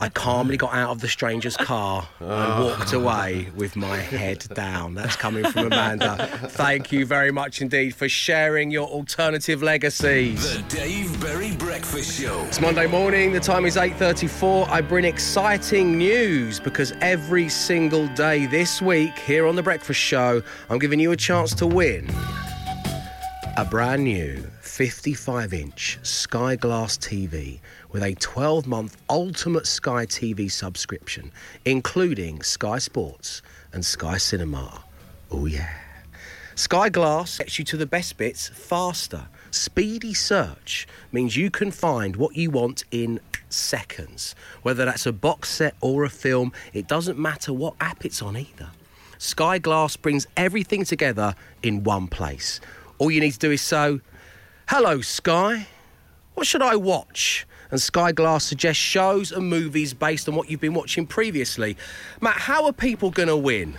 I 0.00 0.08
calmly 0.10 0.56
got 0.56 0.74
out 0.74 0.90
of 0.90 1.00
the 1.00 1.08
stranger's 1.08 1.56
car 1.56 2.06
and 2.20 2.30
ah. 2.30 2.64
walked 2.64 2.92
away 2.92 3.48
with 3.54 3.76
my 3.76 3.96
head 3.96 4.46
down. 4.54 4.94
That's 4.94 5.16
coming 5.16 5.44
from 5.44 5.66
Amanda. 5.66 6.28
Thank 6.50 6.92
you 6.92 7.06
very 7.06 7.30
much 7.30 7.62
indeed 7.62 7.94
for 7.94 8.08
sharing 8.08 8.70
your 8.70 8.88
alternative 8.88 9.62
legacies. 9.62 10.54
The 10.54 10.62
Dave 10.62 11.20
Berry 11.20 11.52
Breakfast 11.56 12.20
Show. 12.20 12.40
It's 12.44 12.60
Monday 12.60 12.86
morning. 12.86 13.32
The 13.32 13.40
time 13.40 13.64
is 13.64 13.76
8:34. 13.76 14.68
I 14.68 14.80
bring 14.82 15.04
exciting 15.04 15.96
news 15.96 16.60
because 16.60 16.92
every 17.00 17.48
single 17.48 18.06
day 18.08 18.46
this 18.46 18.82
week 18.82 19.18
here 19.18 19.46
on 19.46 19.56
the 19.56 19.62
Breakfast 19.62 20.00
Show, 20.00 20.42
I'm 20.68 20.78
giving 20.78 21.00
you 21.00 21.12
a 21.12 21.16
chance 21.16 21.54
to 21.54 21.66
win 21.66 22.06
a 23.58 23.64
brand 23.64 24.04
new 24.04 24.44
55-inch 24.60 25.98
Sky 26.02 26.56
Glass 26.56 26.98
TV 26.98 27.58
with 27.90 28.02
a 28.02 28.14
12-month 28.16 28.98
Ultimate 29.08 29.66
Sky 29.66 30.04
TV 30.04 30.50
subscription, 30.50 31.32
including 31.64 32.42
Sky 32.42 32.76
Sports 32.76 33.40
and 33.72 33.82
Sky 33.82 34.18
Cinema. 34.18 34.84
Oh 35.30 35.46
yeah. 35.46 35.72
Sky 36.54 36.90
Glass 36.90 37.38
gets 37.38 37.58
you 37.58 37.64
to 37.64 37.78
the 37.78 37.86
best 37.86 38.18
bits 38.18 38.48
faster. 38.48 39.26
Speedy 39.50 40.12
search 40.12 40.86
means 41.10 41.34
you 41.34 41.50
can 41.50 41.70
find 41.70 42.16
what 42.16 42.36
you 42.36 42.50
want 42.50 42.84
in 42.90 43.20
seconds. 43.48 44.34
Whether 44.60 44.84
that's 44.84 45.06
a 45.06 45.14
box 45.14 45.48
set 45.48 45.74
or 45.80 46.04
a 46.04 46.10
film, 46.10 46.52
it 46.74 46.88
doesn't 46.88 47.18
matter 47.18 47.54
what 47.54 47.72
app 47.80 48.04
it's 48.04 48.20
on 48.20 48.36
either. 48.36 48.68
Sky 49.16 49.58
Glass 49.58 49.96
brings 49.96 50.26
everything 50.36 50.84
together 50.84 51.34
in 51.62 51.84
one 51.84 52.06
place. 52.06 52.60
All 52.98 53.10
you 53.10 53.20
need 53.20 53.32
to 53.32 53.38
do 53.38 53.50
is 53.50 53.60
so, 53.60 54.00
hello 54.68 55.02
Sky, 55.02 55.66
what 56.34 56.46
should 56.46 56.62
I 56.62 56.76
watch? 56.76 57.46
And 57.70 57.80
Sky 57.80 58.12
Glass 58.12 58.44
suggests 58.44 58.82
shows 58.82 59.32
and 59.32 59.50
movies 59.50 59.92
based 59.92 60.28
on 60.28 60.34
what 60.34 60.50
you've 60.50 60.60
been 60.60 60.72
watching 60.72 61.06
previously. 61.06 61.76
Matt, 62.20 62.36
how 62.36 62.64
are 62.64 62.72
people 62.72 63.10
going 63.10 63.28
to 63.28 63.36
win? 63.36 63.76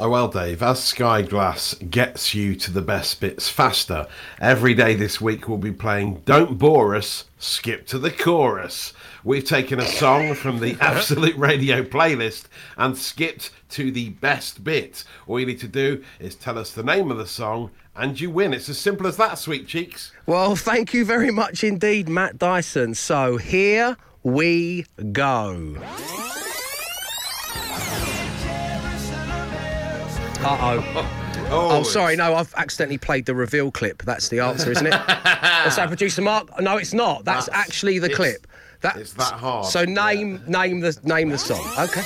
Oh, 0.00 0.10
well, 0.10 0.28
Dave, 0.28 0.62
as 0.62 0.82
Sky 0.82 1.22
Glass 1.22 1.74
gets 1.74 2.34
you 2.34 2.54
to 2.56 2.72
the 2.72 2.82
best 2.82 3.20
bits 3.20 3.48
faster, 3.48 4.06
every 4.40 4.74
day 4.74 4.94
this 4.94 5.20
week 5.20 5.48
we'll 5.48 5.58
be 5.58 5.72
playing 5.72 6.22
Don't 6.24 6.58
Bore 6.58 6.96
Us, 6.96 7.24
Skip 7.38 7.86
to 7.86 7.98
the 7.98 8.10
Chorus. 8.10 8.92
We've 9.26 9.44
taken 9.44 9.80
a 9.80 9.84
song 9.86 10.34
from 10.34 10.60
the 10.60 10.76
Absolute 10.80 11.36
Radio 11.36 11.82
playlist 11.82 12.44
and 12.76 12.96
skipped 12.96 13.50
to 13.70 13.90
the 13.90 14.10
best 14.10 14.62
bit. 14.62 15.02
All 15.26 15.40
you 15.40 15.46
need 15.46 15.58
to 15.58 15.66
do 15.66 16.04
is 16.20 16.36
tell 16.36 16.56
us 16.56 16.70
the 16.72 16.84
name 16.84 17.10
of 17.10 17.16
the 17.18 17.26
song 17.26 17.72
and 17.96 18.20
you 18.20 18.30
win. 18.30 18.54
It's 18.54 18.68
as 18.68 18.78
simple 18.78 19.04
as 19.04 19.16
that, 19.16 19.36
sweet 19.40 19.66
cheeks. 19.66 20.12
Well, 20.26 20.54
thank 20.54 20.94
you 20.94 21.04
very 21.04 21.32
much 21.32 21.64
indeed, 21.64 22.08
Matt 22.08 22.38
Dyson. 22.38 22.94
So 22.94 23.36
here 23.36 23.96
we 24.22 24.86
go. 25.10 25.74
Uh 30.38 30.58
oh. 30.60 31.12
Oh, 31.48 31.78
oh, 31.78 31.82
sorry, 31.84 32.16
no, 32.16 32.34
I've 32.34 32.52
accidentally 32.56 32.98
played 32.98 33.26
the 33.26 33.34
reveal 33.34 33.70
clip. 33.70 34.02
That's 34.02 34.30
the 34.30 34.40
answer, 34.40 34.72
isn't 34.72 34.84
it? 34.86 34.92
What's 34.94 35.76
that, 35.76 35.84
producer 35.86 36.20
Mark? 36.20 36.60
No, 36.60 36.76
it's 36.76 36.92
not. 36.92 37.24
That's, 37.24 37.46
That's- 37.46 37.68
actually 37.68 38.00
the 38.00 38.06
it's- 38.06 38.16
clip. 38.16 38.48
That, 38.82 38.96
it's 38.96 39.12
that 39.14 39.32
hard. 39.32 39.66
So 39.66 39.84
name 39.84 40.42
name 40.46 40.80
the 40.80 40.98
name 41.04 41.30
the 41.30 41.38
song. 41.38 41.64
Okay. 41.78 42.02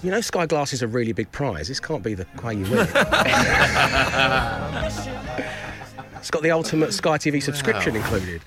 You 0.00 0.12
know, 0.12 0.20
Sky 0.20 0.46
Glass 0.46 0.72
is 0.72 0.80
a 0.80 0.86
really 0.86 1.12
big 1.12 1.30
prize. 1.32 1.66
This 1.66 1.80
can't 1.80 2.04
be 2.04 2.14
the 2.14 2.24
way 2.42 2.54
you 2.54 2.62
win 2.62 2.78
it. 2.78 2.88
it's 6.16 6.30
got 6.30 6.42
the 6.42 6.52
ultimate 6.52 6.94
Sky 6.94 7.18
TV 7.18 7.42
subscription 7.42 7.96
included. 7.96 8.40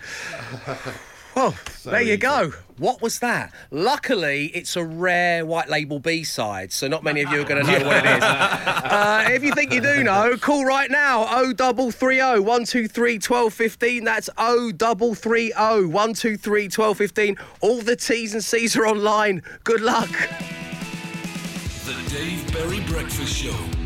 Oh, 1.35 1.57
there 1.85 2.01
you 2.01 2.17
go. 2.17 2.53
What 2.77 3.01
was 3.01 3.19
that? 3.19 3.53
Luckily, 3.69 4.47
it's 4.47 4.75
a 4.75 4.83
rare 4.83 5.45
white 5.45 5.69
label 5.69 5.99
B 5.99 6.23
side, 6.23 6.71
so 6.71 6.87
not 6.87 7.03
many 7.03 7.21
of 7.21 7.31
you 7.31 7.41
are 7.41 7.45
going 7.45 7.63
to 7.65 7.71
know 7.71 7.85
what 7.85 8.05
it 8.05 8.17
is. 8.17 8.23
Uh, 8.91 9.25
if 9.29 9.41
you 9.41 9.53
think 9.53 9.71
you 9.71 9.79
do 9.79 10.03
know, 10.03 10.35
call 10.35 10.65
right 10.65 10.91
now 10.91 11.23
0330 11.53 12.39
123 12.41 13.13
1215. 13.13 14.03
That's 14.03 14.29
0330 14.35 15.53
123 15.85 16.63
1215. 16.63 17.37
All 17.61 17.81
the 17.81 17.95
T's 17.95 18.33
and 18.33 18.43
C's 18.43 18.75
are 18.75 18.85
online. 18.85 19.43
Good 19.63 19.79
luck. 19.79 20.09
The 21.85 22.09
Dave 22.09 22.51
Berry 22.53 22.81
Breakfast 22.81 23.33
Show 23.33 23.51
with 23.51 23.77
Wickes. 23.77 23.80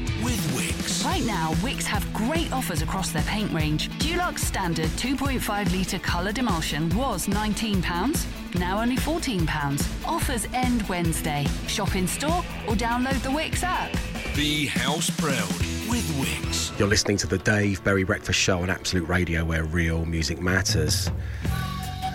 Right 1.16 1.26
now, 1.26 1.54
Wickes 1.62 1.86
have 1.86 2.14
great 2.14 2.52
offers 2.52 2.82
across 2.82 3.12
their 3.12 3.24
paint 3.24 3.50
range. 3.54 3.88
Dulux 4.00 4.40
Standard 4.40 4.90
2.5 4.98 5.72
litre 5.72 5.98
coloured 6.00 6.38
emulsion 6.38 6.94
was 6.94 7.28
£19, 7.28 8.60
now 8.60 8.82
only 8.82 8.98
£14. 8.98 10.06
Offers 10.06 10.46
end 10.52 10.82
Wednesday. 10.90 11.48
Shop 11.68 11.96
in 11.96 12.06
store 12.06 12.44
or 12.68 12.76
download 12.76 13.24
the 13.24 13.30
Wickes 13.30 13.64
app. 13.64 13.94
Be 14.36 14.66
house 14.66 15.10
proud 15.10 15.48
with 15.90 16.06
Wickes. 16.20 16.78
You're 16.78 16.90
listening 16.90 17.16
to 17.20 17.28
the 17.28 17.38
Dave 17.38 17.82
Berry 17.86 18.04
Breakfast 18.04 18.38
Show 18.38 18.62
on 18.62 18.70
Absolute 18.70 19.08
Radio, 19.08 19.46
where 19.46 19.64
real 19.64 20.04
music 20.06 20.42
matters. 20.42 21.10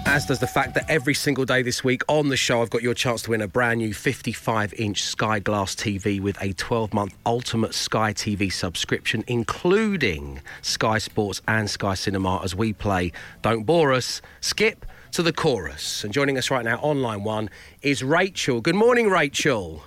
As 0.07 0.27
does 0.27 0.39
the 0.39 0.47
fact 0.47 0.75
that 0.75 0.91
every 0.91 1.15
single 1.15 1.45
day 1.45 1.63
this 1.63 1.85
week 1.85 2.03
on 2.09 2.29
the 2.29 2.37
show, 2.37 2.63
I've 2.63 2.71
got 2.71 2.83
your 2.83 2.95
chance 2.95 3.23
to 3.23 3.31
win 3.31 3.43
a 3.43 3.47
brand 3.47 3.79
new 3.79 3.95
55 3.95 4.75
inch 4.75 5.03
Sky 5.03 5.39
Glass 5.39 5.75
TV 5.75 6.21
with 6.21 6.41
a 6.43 6.53
12 6.55 6.93
month 6.93 7.15
Ultimate 7.27 7.75
Sky 7.75 8.13
TV 8.13 8.53
subscription, 8.53 9.23
including 9.27 10.41
Sky 10.63 10.99
Sports 10.99 11.43
and 11.47 11.69
Sky 11.71 11.95
Cinema, 11.95 12.41
as 12.43 12.55
we 12.55 12.73
play 12.73 13.13
Don't 13.43 13.65
Bore 13.65 13.93
Us, 13.93 14.21
Skip 14.41 14.87
to 15.13 15.23
the 15.23 15.33
Chorus. 15.33 16.03
And 16.03 16.13
joining 16.13 16.39
us 16.39 16.51
right 16.51 16.65
now 16.65 16.81
on 16.83 17.03
line 17.03 17.23
one 17.23 17.51
is 17.83 18.03
Rachel. 18.03 18.61
Good 18.61 18.77
morning, 18.77 19.11
Rachel. 19.11 19.83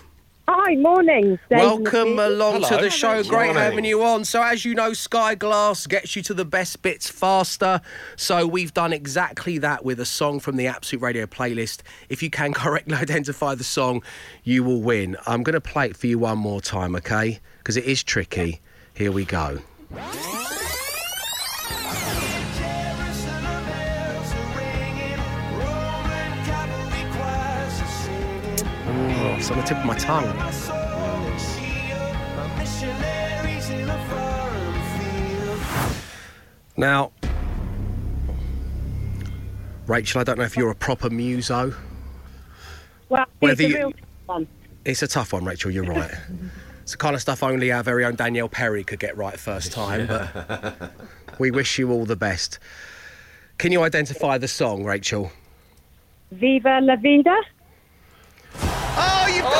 Hi, 0.46 0.76
morning. 0.76 1.40
Dave 1.50 1.60
Welcome 1.60 2.10
McGee. 2.10 2.28
along 2.28 2.64
to 2.64 2.76
the 2.76 2.90
show. 2.90 3.24
Great 3.24 3.46
Morning. 3.48 3.56
having 3.56 3.86
you 3.86 4.04
on. 4.04 4.26
So, 4.26 4.44
as 4.44 4.66
you 4.66 4.76
know, 4.76 4.92
Sky 4.92 5.36
Glass 5.36 5.88
gets 5.88 6.18
you 6.18 6.22
to 6.24 6.34
the 6.34 6.44
best 6.44 6.82
bits 6.82 7.10
faster. 7.10 7.80
So, 8.18 8.46
we've 8.46 8.74
done 8.74 8.92
exactly 8.92 9.58
that 9.60 9.86
with 9.86 10.02
a 10.02 10.06
song 10.06 10.42
from 10.42 10.58
the 10.58 10.68
Absolute 10.68 11.02
Radio 11.02 11.26
playlist. 11.28 11.82
If 12.10 12.22
you 12.22 12.30
can 12.30 12.54
correctly 12.54 12.96
identify 12.96 13.56
the 13.56 13.64
song, 13.64 14.04
you 14.44 14.66
will 14.66 14.82
win. 14.82 15.16
I'm 15.26 15.44
going 15.44 15.54
to 15.54 15.62
play 15.62 15.88
it 15.88 15.96
for 15.96 16.08
you 16.08 16.20
one 16.20 16.40
more 16.40 16.60
time, 16.60 16.94
okay? 16.98 17.40
Because 17.60 17.78
it 17.78 17.86
is 17.86 18.04
tricky. 18.04 18.60
Here 18.94 19.14
we 19.14 19.24
go. 19.24 19.60
It's 29.44 29.52
on 29.52 29.58
the 29.58 29.64
tip 29.64 29.78
of 29.78 29.84
my 29.84 29.98
tongue. 29.98 30.24
Now, 36.78 37.12
Rachel, 39.86 40.22
I 40.22 40.24
don't 40.24 40.38
know 40.38 40.46
if 40.46 40.56
you're 40.56 40.72
a 40.72 40.76
proper 40.76 41.10
muso. 41.10 41.74
Well, 43.10 43.26
Whether 43.40 43.52
it's 43.52 43.62
a 43.62 43.68
you- 43.68 43.76
real 43.76 43.94
one. 44.28 44.48
It's 44.86 45.02
a 45.02 45.08
tough 45.08 45.34
one, 45.34 45.44
Rachel, 45.44 45.72
you're 45.72 45.84
right. 45.84 46.12
it's 46.82 46.94
the 46.94 46.98
kind 46.98 47.14
of 47.14 47.22
stuff 47.22 47.44
only 47.44 47.70
our 47.70 47.84
very 47.84 48.06
own 48.06 48.16
Danielle 48.16 48.48
Perry 48.48 48.86
could 48.86 49.00
get 49.00 49.18
right 49.18 49.38
first 49.38 49.74
time, 49.74 50.08
but 50.08 50.94
we 51.38 51.52
wish 51.52 51.78
you 51.78 51.92
all 51.92 52.06
the 52.06 52.16
best. 52.16 52.60
Can 53.58 53.74
you 53.74 53.84
identify 53.84 54.38
the 54.38 54.48
song, 54.48 54.86
Rachel? 54.86 55.34
Viva 56.32 56.80
la 56.82 56.96
vida. 56.96 57.36
Oh, 59.06 59.28
you 59.28 59.42
got 59.42 59.54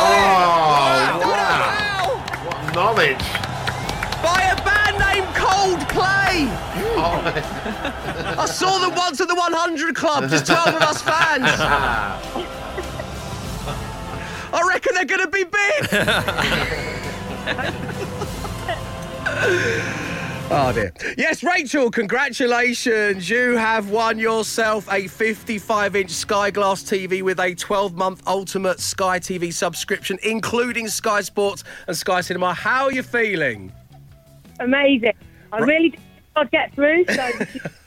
Oh, 1.14 1.28
wow. 1.28 2.24
What 2.48 2.60
knowledge. 2.76 3.26
By 4.24 4.40
a 4.52 4.56
band 4.64 4.96
named 5.00 5.28
Coldplay! 5.36 6.48
Oh. 6.96 8.36
I 8.40 8.46
saw 8.46 8.78
them 8.80 8.96
once 8.96 9.20
at 9.22 9.28
the 9.28 9.36
100 9.36 9.96
Club, 9.96 10.30
just 10.30 10.46
12 10.46 10.68
of 10.76 10.82
us 10.82 11.02
fans. 11.02 11.44
I 14.54 14.62
reckon 14.68 14.94
they're 14.96 15.06
going 15.06 15.22
to 15.22 15.28
be 15.28 15.44
big. 15.44 15.90
oh 20.52 20.72
dear. 20.74 20.94
Yes, 21.18 21.44
Rachel, 21.44 21.90
congratulations. 21.92 23.30
You 23.30 23.58
have 23.58 23.90
won 23.90 24.20
yourself 24.20 24.92
a 24.92 25.08
55 25.08 25.96
inch 25.96 26.12
Sky 26.12 26.52
Glass 26.52 26.84
TV 26.84 27.22
with 27.22 27.40
a 27.40 27.56
12 27.56 27.96
month 27.96 28.24
ultimate 28.28 28.80
Sky 28.80 29.20
TV 29.20 29.54
subscription, 29.54 30.18
including 30.24 30.88
Sky 30.88 31.22
Sports 31.22 31.64
and 31.88 31.96
Sky 31.96 32.22
Cinema. 32.22 32.54
How 32.54 32.86
are 32.86 32.92
you 32.92 33.04
feeling? 33.04 33.72
Amazing. 34.60 35.14
I 35.52 35.60
really 35.60 35.90
did 35.90 36.00
not 36.36 36.52
get 36.52 36.74
through, 36.74 37.06
so 37.06 37.32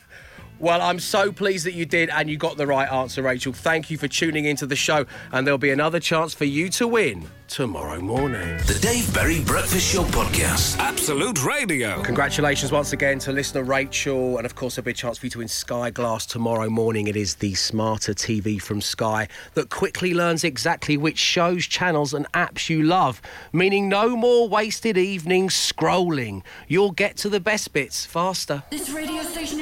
Well, 0.59 0.81
I'm 0.81 0.99
so 0.99 1.33
pleased 1.33 1.67
that 1.67 1.75
you 1.75 1.85
did 1.85 2.09
and 2.09 2.31
you 2.31 2.39
got 2.39 2.57
the 2.57 2.67
right 2.67 2.91
answer, 2.91 3.23
Rachel. 3.23 3.53
Thank 3.53 3.91
you 3.91 3.99
for 3.99 4.09
tuning 4.09 4.47
into 4.47 4.67
the 4.67 4.77
show, 4.77 5.05
and 5.33 5.47
there'll 5.47 5.59
be 5.59 5.71
another 5.71 6.01
chance 6.01 6.33
for 6.33 6.47
you 6.47 6.71
to 6.71 6.89
win 6.89 7.27
tomorrow 7.49 8.01
morning. 8.01 8.57
The 8.67 8.79
Dave 8.81 9.13
Berry 9.15 9.41
Breakfast 9.41 9.93
Show 9.93 10.03
Podcast. 10.05 10.79
Absolute 10.79 11.45
Radio. 11.45 12.03
Congratulations 12.03 12.73
once 12.73 12.93
again 12.93 13.19
to 13.21 13.33
listener 13.33 13.63
Rachel, 13.63 14.39
and 14.39 14.47
of 14.47 14.55
course, 14.55 14.77
there'll 14.77 14.87
be 14.87 14.91
a 14.91 14.95
chance 14.95 15.19
for 15.19 15.27
you 15.27 15.31
to 15.31 15.39
win 15.39 15.49
Sky 15.49 15.91
Glass 15.91 16.27
tomorrow 16.27 16.69
morning. 16.69 17.07
It 17.07 17.17
is 17.17 17.37
the 17.37 17.55
smarter 17.55 18.15
TV 18.15 18.61
from 18.61 18.81
Sky 18.81 19.29
that 19.55 19.71
quickly 19.71 20.13
learns 20.15 20.43
exactly 20.43 20.97
which 20.97 21.19
shows, 21.19 21.67
channels, 21.67 22.15
and 22.15 22.31
apps 22.33 22.69
you 22.69 22.83
love, 22.83 23.23
meaning 23.53 23.89
no 23.89 24.17
more 24.17 24.49
wasted 24.49 24.99
evenings 24.99 25.55
scrolling. 25.55 26.43
You'll 26.67 26.93
get 26.93 27.17
to 27.19 27.29
the 27.29 27.41
best 27.41 27.73
bits 27.73 28.05
faster. 28.05 28.63
This 28.71 28.91
radio 28.91 29.23
station 29.23 29.61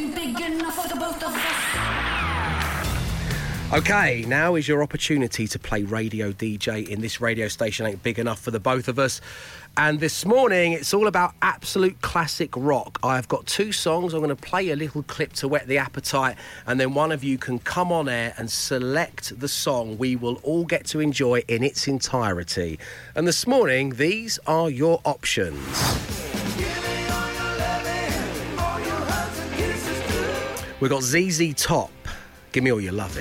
Okay, 3.74 4.24
now 4.28 4.54
is 4.54 4.68
your 4.68 4.84
opportunity 4.84 5.48
to 5.48 5.58
play 5.58 5.82
radio 5.82 6.30
DJ 6.30 6.86
in 6.86 7.00
this 7.00 7.20
radio 7.20 7.48
station 7.48 7.84
ain't 7.84 8.04
big 8.04 8.20
enough 8.20 8.38
for 8.38 8.52
the 8.52 8.60
both 8.60 8.86
of 8.86 9.00
us. 9.00 9.20
And 9.76 9.98
this 9.98 10.24
morning 10.24 10.74
it's 10.74 10.94
all 10.94 11.08
about 11.08 11.32
absolute 11.42 12.00
classic 12.00 12.50
rock. 12.54 13.00
I've 13.02 13.26
got 13.26 13.46
two 13.46 13.72
songs. 13.72 14.14
I'm 14.14 14.20
going 14.20 14.28
to 14.28 14.36
play 14.36 14.70
a 14.70 14.76
little 14.76 15.02
clip 15.02 15.32
to 15.32 15.48
whet 15.48 15.66
the 15.66 15.78
appetite, 15.78 16.36
and 16.68 16.78
then 16.78 16.94
one 16.94 17.10
of 17.10 17.24
you 17.24 17.36
can 17.36 17.58
come 17.58 17.90
on 17.90 18.08
air 18.08 18.32
and 18.38 18.48
select 18.48 19.40
the 19.40 19.48
song 19.48 19.98
we 19.98 20.14
will 20.14 20.36
all 20.44 20.64
get 20.64 20.86
to 20.86 21.00
enjoy 21.00 21.42
in 21.48 21.64
its 21.64 21.88
entirety. 21.88 22.78
And 23.16 23.26
this 23.26 23.44
morning, 23.44 23.90
these 23.96 24.38
are 24.46 24.70
your 24.70 25.00
options. 25.04 25.58
We've 30.78 30.90
got 30.90 31.02
ZZ 31.02 31.54
Top. 31.56 31.90
Give 32.52 32.62
me 32.62 32.70
all 32.70 32.80
your 32.80 32.92
love 32.92 33.18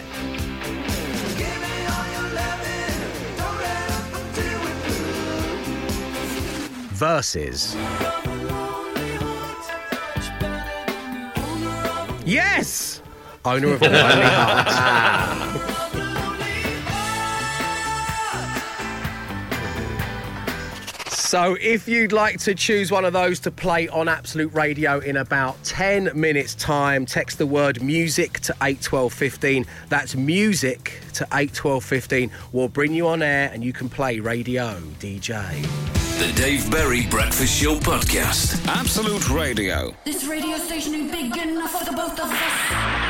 Versus. 6.94 7.76
Yes! 12.24 13.02
Owner 13.44 13.74
of 13.74 13.80
the 13.80 13.90
Lonely 13.90 14.24
Heart. 14.24 15.80
So, 21.34 21.58
if 21.60 21.88
you'd 21.88 22.12
like 22.12 22.38
to 22.42 22.54
choose 22.54 22.92
one 22.92 23.06
of 23.06 23.14
those 23.14 23.40
to 23.40 23.50
play 23.50 23.88
on 23.88 24.08
Absolute 24.08 24.54
Radio 24.54 25.00
in 25.00 25.18
about 25.18 25.56
10 25.64 26.12
minutes' 26.14 26.54
time, 26.54 27.08
text 27.08 27.40
the 27.40 27.48
word 27.48 27.82
music 27.82 28.40
to 28.42 28.54
81215. 28.62 29.66
That's 29.90 30.16
music 30.16 31.02
to 31.14 31.24
81215. 31.34 32.30
We'll 32.52 32.68
bring 32.68 32.94
you 32.94 33.08
on 33.08 33.24
air 33.24 33.50
and 33.52 33.64
you 33.64 33.74
can 33.74 33.90
play 33.90 34.20
radio 34.20 34.80
DJ. 35.00 35.60
The 36.20 36.32
Dave 36.40 36.70
Berry 36.70 37.08
Breakfast 37.08 37.60
Show 37.60 37.80
Podcast. 37.80 38.64
Absolute 38.68 39.28
Radio. 39.32 39.96
This 40.06 40.26
radio 40.26 40.58
station 40.58 40.94
ain't 40.94 41.12
big 41.12 41.36
enough 41.36 41.72
for 41.72 41.84
the 41.84 41.98
both 41.98 42.20
of 42.20 42.30
us. 42.30 43.03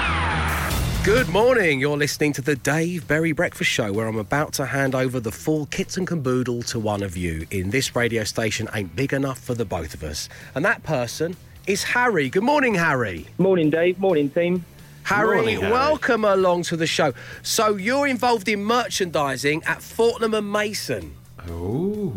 Good 1.03 1.27
morning. 1.27 1.81
You're 1.81 1.97
listening 1.97 2.31
to 2.33 2.41
the 2.41 2.55
Dave 2.55 3.09
Berry 3.09 3.33
Breakfast 3.33 3.69
Show, 3.69 3.91
where 3.91 4.07
I'm 4.07 4.17
about 4.17 4.53
to 4.53 4.65
hand 4.65 4.95
over 4.95 5.19
the 5.19 5.33
full 5.33 5.65
kits 5.65 5.97
and 5.97 6.07
caboodle 6.07 6.63
to 6.63 6.79
one 6.79 7.03
of 7.03 7.17
you. 7.17 7.45
In 7.51 7.71
this 7.71 7.93
radio 7.93 8.23
station, 8.23 8.69
ain't 8.73 8.95
big 8.95 9.11
enough 9.11 9.37
for 9.37 9.53
the 9.53 9.65
both 9.65 9.93
of 9.93 10.03
us, 10.03 10.29
and 10.55 10.63
that 10.63 10.81
person 10.83 11.35
is 11.67 11.83
Harry. 11.83 12.29
Good 12.29 12.43
morning, 12.43 12.75
Harry. 12.75 13.27
Morning, 13.37 13.69
Dave. 13.69 13.99
Morning, 13.99 14.29
team. 14.29 14.63
Harry, 15.03 15.35
Morning, 15.35 15.59
Harry. 15.59 15.73
welcome 15.73 16.23
along 16.23 16.63
to 16.63 16.77
the 16.77 16.87
show. 16.87 17.11
So 17.41 17.75
you're 17.75 18.07
involved 18.07 18.47
in 18.47 18.63
merchandising 18.63 19.63
at 19.65 19.81
Fortnum 19.81 20.33
and 20.33 20.49
Mason. 20.49 21.15
Oh. 21.49 22.13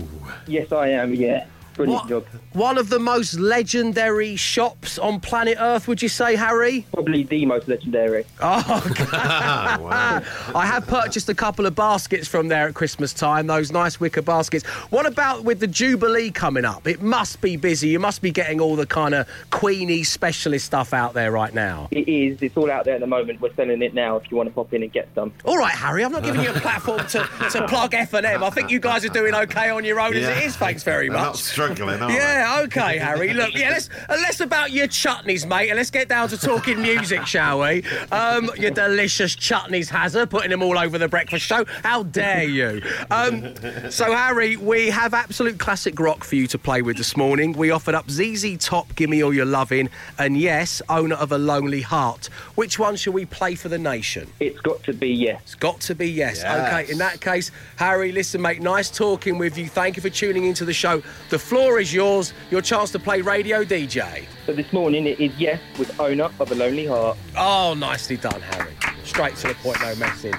Yes, 0.46 0.70
I 0.70 0.90
am. 0.90 1.12
Yeah, 1.12 1.46
brilliant 1.76 2.02
What- 2.02 2.08
job. 2.08 2.26
One 2.52 2.78
of 2.78 2.88
the 2.88 2.98
most 2.98 3.38
legendary 3.38 4.36
shops 4.36 4.98
on 4.98 5.20
planet 5.20 5.58
Earth, 5.60 5.86
would 5.88 6.00
you 6.02 6.08
say, 6.08 6.34
Harry? 6.36 6.86
Probably 6.92 7.22
the 7.22 7.44
most 7.46 7.68
legendary. 7.68 8.24
Oh, 8.40 8.82
wow. 9.12 10.22
I 10.54 10.66
have 10.66 10.86
purchased 10.86 11.28
a 11.28 11.34
couple 11.34 11.66
of 11.66 11.74
baskets 11.74 12.28
from 12.28 12.48
there 12.48 12.68
at 12.68 12.74
Christmas 12.74 13.12
time, 13.12 13.46
those 13.46 13.70
nice 13.72 13.98
wicker 14.00 14.22
baskets. 14.22 14.64
What 14.90 15.06
about 15.06 15.44
with 15.44 15.60
the 15.60 15.66
Jubilee 15.66 16.30
coming 16.30 16.64
up? 16.64 16.86
It 16.86 17.02
must 17.02 17.40
be 17.40 17.56
busy. 17.56 17.88
You 17.88 17.98
must 17.98 18.22
be 18.22 18.30
getting 18.30 18.60
all 18.60 18.76
the 18.76 18.86
kind 18.86 19.14
of 19.14 19.28
Queenie 19.50 20.04
specialist 20.04 20.66
stuff 20.66 20.92
out 20.94 21.14
there 21.14 21.30
right 21.32 21.52
now. 21.54 21.88
It 21.90 22.08
is. 22.08 22.40
It's 22.42 22.56
all 22.56 22.70
out 22.70 22.84
there 22.84 22.94
at 22.94 23.00
the 23.00 23.06
moment. 23.06 23.40
We're 23.40 23.54
selling 23.54 23.82
it 23.82 23.94
now. 23.94 24.16
If 24.16 24.30
you 24.30 24.36
want 24.36 24.48
to 24.48 24.54
pop 24.54 24.72
in 24.72 24.82
and 24.82 24.92
get 24.92 25.08
some. 25.14 25.32
All 25.44 25.58
right, 25.58 25.74
Harry, 25.74 26.04
I'm 26.04 26.12
not 26.12 26.22
giving 26.22 26.42
you 26.42 26.50
a 26.50 26.54
platform 26.60 27.00
to, 27.08 27.28
to 27.52 27.66
plug 27.68 27.94
F&M. 27.94 28.42
I 28.42 28.50
think 28.50 28.70
you 28.70 28.80
guys 28.80 29.04
are 29.04 29.08
doing 29.10 29.34
okay 29.34 29.70
on 29.70 29.84
your 29.84 30.00
own 30.00 30.14
as 30.14 30.24
it 30.24 30.44
is, 30.44 30.56
thanks 30.56 30.82
very 30.82 31.10
much. 31.10 31.36
Not 31.68 31.76
struggling, 31.76 32.02
are 32.02 32.08
they? 32.08 32.14
Yeah, 32.14 32.60
okay, 32.64 32.98
Harry. 32.98 33.32
Look, 33.32 33.54
yeah, 33.54 33.70
let's 33.70 33.88
uh, 34.08 34.14
less 34.14 34.40
about 34.40 34.70
your 34.72 34.86
chutneys, 34.86 35.46
mate, 35.46 35.68
and 35.68 35.76
let's 35.76 35.90
get 35.90 36.08
down 36.08 36.28
to 36.28 36.38
talking 36.38 36.80
music, 36.80 37.26
shall 37.26 37.60
we? 37.60 37.82
Um, 38.12 38.50
your 38.56 38.70
delicious 38.70 39.36
chutneys, 39.36 39.88
Hazard, 39.88 40.30
putting 40.30 40.50
them 40.50 40.62
all 40.62 40.78
over 40.78 40.98
the 40.98 41.08
breakfast 41.08 41.44
show. 41.44 41.64
How 41.82 42.04
dare 42.04 42.44
you? 42.44 42.82
Um, 43.10 43.54
so, 43.90 44.12
Harry, 44.12 44.56
we 44.56 44.88
have 44.88 45.14
absolute 45.14 45.58
classic 45.58 45.98
rock 45.98 46.24
for 46.24 46.36
you 46.36 46.46
to 46.48 46.58
play 46.58 46.82
with 46.82 46.96
this 46.96 47.16
morning. 47.16 47.52
We 47.52 47.70
offered 47.70 47.94
up 47.94 48.10
ZZ 48.10 48.56
Top, 48.58 48.94
Give 48.94 49.10
Me 49.10 49.22
All 49.22 49.34
Your 49.34 49.46
Lovin', 49.46 49.90
and 50.18 50.36
yes, 50.36 50.82
owner 50.88 51.16
of 51.16 51.32
a 51.32 51.38
Lonely 51.38 51.82
Heart. 51.82 52.26
Which 52.54 52.78
one 52.78 52.96
shall 52.96 53.12
we 53.12 53.26
play 53.26 53.54
for 53.54 53.68
the 53.68 53.78
nation? 53.78 54.30
It's 54.40 54.60
got 54.60 54.82
to 54.84 54.92
be 54.92 55.08
yes. 55.08 55.40
It's 55.42 55.54
got 55.54 55.80
to 55.82 55.94
be 55.94 56.10
yes. 56.10 56.42
Yes. 56.42 56.44
Okay, 56.44 56.90
in 56.92 56.98
that 56.98 57.20
case, 57.20 57.50
Harry, 57.76 58.12
listen, 58.12 58.40
mate, 58.42 58.60
nice 58.60 58.90
talking 58.90 59.38
with 59.38 59.56
you. 59.58 59.68
Thank 59.68 59.96
you 59.96 60.02
for 60.02 60.10
tuning 60.10 60.44
into 60.44 60.64
the 60.64 60.72
show. 60.72 61.02
The 61.30 61.38
floor 61.56 61.80
is 61.80 61.90
yours. 61.90 62.34
Your 62.50 62.60
chance 62.60 62.90
to 62.90 62.98
play 62.98 63.22
radio 63.22 63.64
DJ. 63.64 64.26
So 64.44 64.52
this 64.52 64.70
morning 64.74 65.06
it 65.06 65.18
is 65.18 65.34
yes 65.38 65.58
with 65.78 65.98
owner 65.98 66.28
of 66.38 66.52
a 66.52 66.54
lonely 66.54 66.84
heart. 66.84 67.16
Oh, 67.34 67.72
nicely 67.72 68.18
done, 68.18 68.42
Harry. 68.42 68.74
Straight 69.04 69.36
to 69.36 69.48
the 69.48 69.54
point, 69.54 69.80
no 69.80 69.94
messing. 69.94 70.34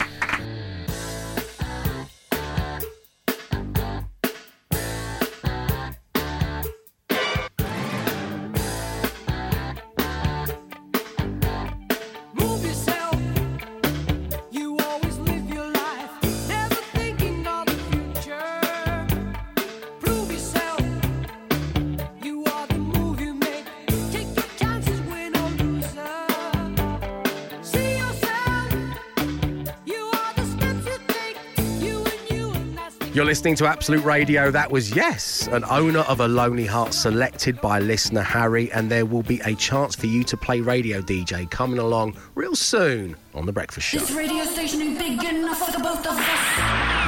Listening 33.27 33.55
to 33.55 33.65
Absolute 33.65 34.05
Radio. 34.05 34.49
That 34.49 34.71
was 34.71 34.95
Yes, 34.95 35.47
an 35.47 35.65
owner 35.65 35.99
of 35.99 36.21
a 36.21 36.27
Lonely 36.29 36.65
Heart 36.65 36.93
selected 36.93 37.59
by 37.59 37.79
listener 37.79 38.21
Harry, 38.21 38.71
and 38.71 38.89
there 38.89 39.05
will 39.05 39.21
be 39.21 39.41
a 39.41 39.53
chance 39.55 39.97
for 39.97 40.05
you 40.05 40.23
to 40.23 40.37
play 40.37 40.61
radio 40.61 41.01
DJ 41.01 41.51
coming 41.51 41.77
along 41.77 42.15
real 42.35 42.55
soon 42.55 43.17
on 43.33 43.45
The 43.45 43.51
Breakfast 43.51 43.87
Show. 43.87 43.99
This 43.99 44.11
radio 44.11 44.45
station 44.45 44.97
big 44.97 45.21
enough 45.21 45.59
for 45.59 45.73
the 45.73 45.83
both 45.83 46.07
of 46.07 46.17
us. 46.17 47.06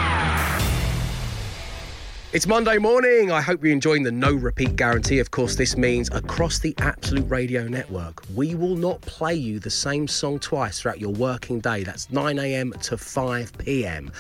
It's 2.32 2.46
Monday 2.46 2.78
morning. 2.78 3.32
I 3.32 3.42
hope 3.42 3.64
you're 3.64 3.74
enjoying 3.74 4.04
the 4.04 4.12
no 4.12 4.32
repeat 4.32 4.76
guarantee. 4.76 5.18
Of 5.18 5.32
course, 5.32 5.56
this 5.56 5.76
means 5.76 6.12
across 6.12 6.60
the 6.60 6.76
Absolute 6.78 7.28
Radio 7.28 7.68
network, 7.68 8.22
we 8.36 8.54
will 8.54 8.76
not 8.76 9.02
play 9.02 9.34
you 9.34 9.58
the 9.58 9.72
same 9.72 10.08
song 10.08 10.38
twice 10.38 10.80
throughout 10.80 11.00
your 11.00 11.12
working 11.12 11.60
day. 11.60 11.84
That's 11.84 12.06
9am 12.08 12.80
to 12.84 12.98
5pm. 12.98 14.14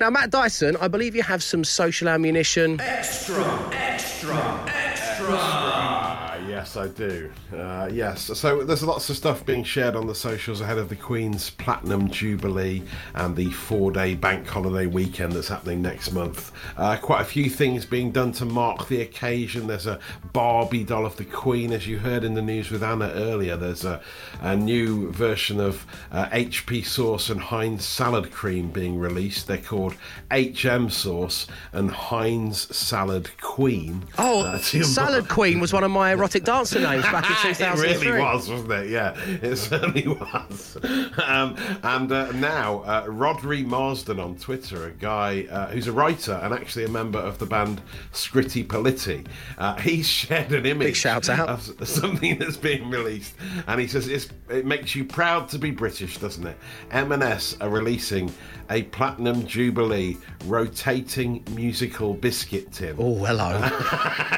Now, 0.00 0.10
Matt 0.10 0.30
Dyson, 0.30 0.76
I 0.80 0.88
believe 0.88 1.14
you 1.14 1.22
have 1.22 1.40
some 1.40 1.62
social 1.62 2.08
ammunition. 2.08 2.80
Extra, 2.80 3.44
extra, 3.72 4.64
extra. 4.66 6.21
Yes, 6.62 6.76
I 6.76 6.86
do. 6.86 7.28
Uh, 7.52 7.88
yes, 7.92 8.30
so 8.38 8.62
there's 8.62 8.84
lots 8.84 9.10
of 9.10 9.16
stuff 9.16 9.44
being 9.44 9.64
shared 9.64 9.96
on 9.96 10.06
the 10.06 10.14
socials 10.14 10.60
ahead 10.60 10.78
of 10.78 10.88
the 10.88 10.94
Queen's 10.94 11.50
Platinum 11.50 12.08
Jubilee 12.08 12.84
and 13.16 13.34
the 13.34 13.50
four-day 13.50 14.14
bank 14.14 14.46
holiday 14.46 14.86
weekend 14.86 15.32
that's 15.32 15.48
happening 15.48 15.82
next 15.82 16.12
month. 16.12 16.52
Uh, 16.76 16.96
quite 16.98 17.20
a 17.20 17.24
few 17.24 17.50
things 17.50 17.84
being 17.84 18.12
done 18.12 18.30
to 18.34 18.44
mark 18.44 18.86
the 18.86 19.00
occasion. 19.00 19.66
There's 19.66 19.88
a 19.88 19.98
Barbie 20.32 20.84
doll 20.84 21.04
of 21.04 21.16
the 21.16 21.24
Queen, 21.24 21.72
as 21.72 21.88
you 21.88 21.98
heard 21.98 22.22
in 22.22 22.34
the 22.34 22.42
news 22.42 22.70
with 22.70 22.84
Anna 22.84 23.08
earlier. 23.08 23.56
There's 23.56 23.84
a, 23.84 24.00
a 24.40 24.54
new 24.56 25.10
version 25.10 25.58
of 25.58 25.84
uh, 26.12 26.26
HP 26.26 26.86
sauce 26.86 27.28
and 27.28 27.40
Heinz 27.40 27.84
salad 27.84 28.30
cream 28.30 28.70
being 28.70 29.00
released. 29.00 29.48
They're 29.48 29.56
called 29.58 29.96
HM 30.30 30.90
sauce 30.90 31.48
and 31.72 31.90
Heinz 31.90 32.74
salad 32.74 33.30
queen. 33.40 34.04
Oh, 34.16 34.44
Uh, 34.44 34.58
Salad 34.92 35.28
Queen 35.28 35.58
was 35.58 35.72
one 35.72 35.82
of 35.82 35.90
my 35.90 36.12
erotic 36.12 36.44
dancer 36.52 36.80
names 36.80 37.04
back 37.04 37.24
in 37.30 37.54
2003. 37.54 37.90
it 37.90 38.04
really 38.04 38.20
was, 38.20 38.50
wasn't 38.50 38.72
it? 38.72 38.90
Yeah, 38.90 39.14
it 39.42 39.56
certainly 39.56 40.06
was. 40.06 40.76
Um, 41.24 41.56
and 41.82 42.12
uh, 42.12 42.32
now, 42.32 42.80
uh, 42.80 43.06
Rhodri 43.06 43.64
Marsden 43.64 44.20
on 44.20 44.36
Twitter, 44.36 44.86
a 44.86 44.90
guy 44.90 45.46
uh, 45.50 45.68
who's 45.68 45.86
a 45.86 45.92
writer 45.92 46.34
and 46.42 46.52
actually 46.52 46.84
a 46.84 46.88
member 46.88 47.18
of 47.18 47.38
the 47.38 47.46
band 47.46 47.80
Scritti 48.12 48.66
Politti, 48.66 49.26
uh, 49.56 49.76
he's 49.76 50.06
shared 50.22 50.52
an 50.52 50.66
image 50.66 50.88
Big 50.88 50.96
shout 50.96 51.28
out. 51.28 51.48
of 51.48 51.88
something 51.88 52.38
that's 52.38 52.56
being 52.56 52.90
released, 52.90 53.34
and 53.66 53.80
he 53.80 53.86
says 53.86 54.08
it's, 54.08 54.28
it 54.50 54.66
makes 54.66 54.94
you 54.94 55.04
proud 55.04 55.48
to 55.50 55.58
be 55.58 55.70
British, 55.70 56.18
doesn't 56.18 56.46
it? 56.46 56.56
M&S 56.90 57.56
are 57.60 57.70
releasing 57.70 58.30
a 58.70 58.82
platinum 58.84 59.46
jubilee 59.46 60.16
rotating 60.46 61.44
musical 61.50 62.14
biscuit 62.14 62.72
tin. 62.72 62.96
Oh, 62.98 63.24
hello. 63.24 63.50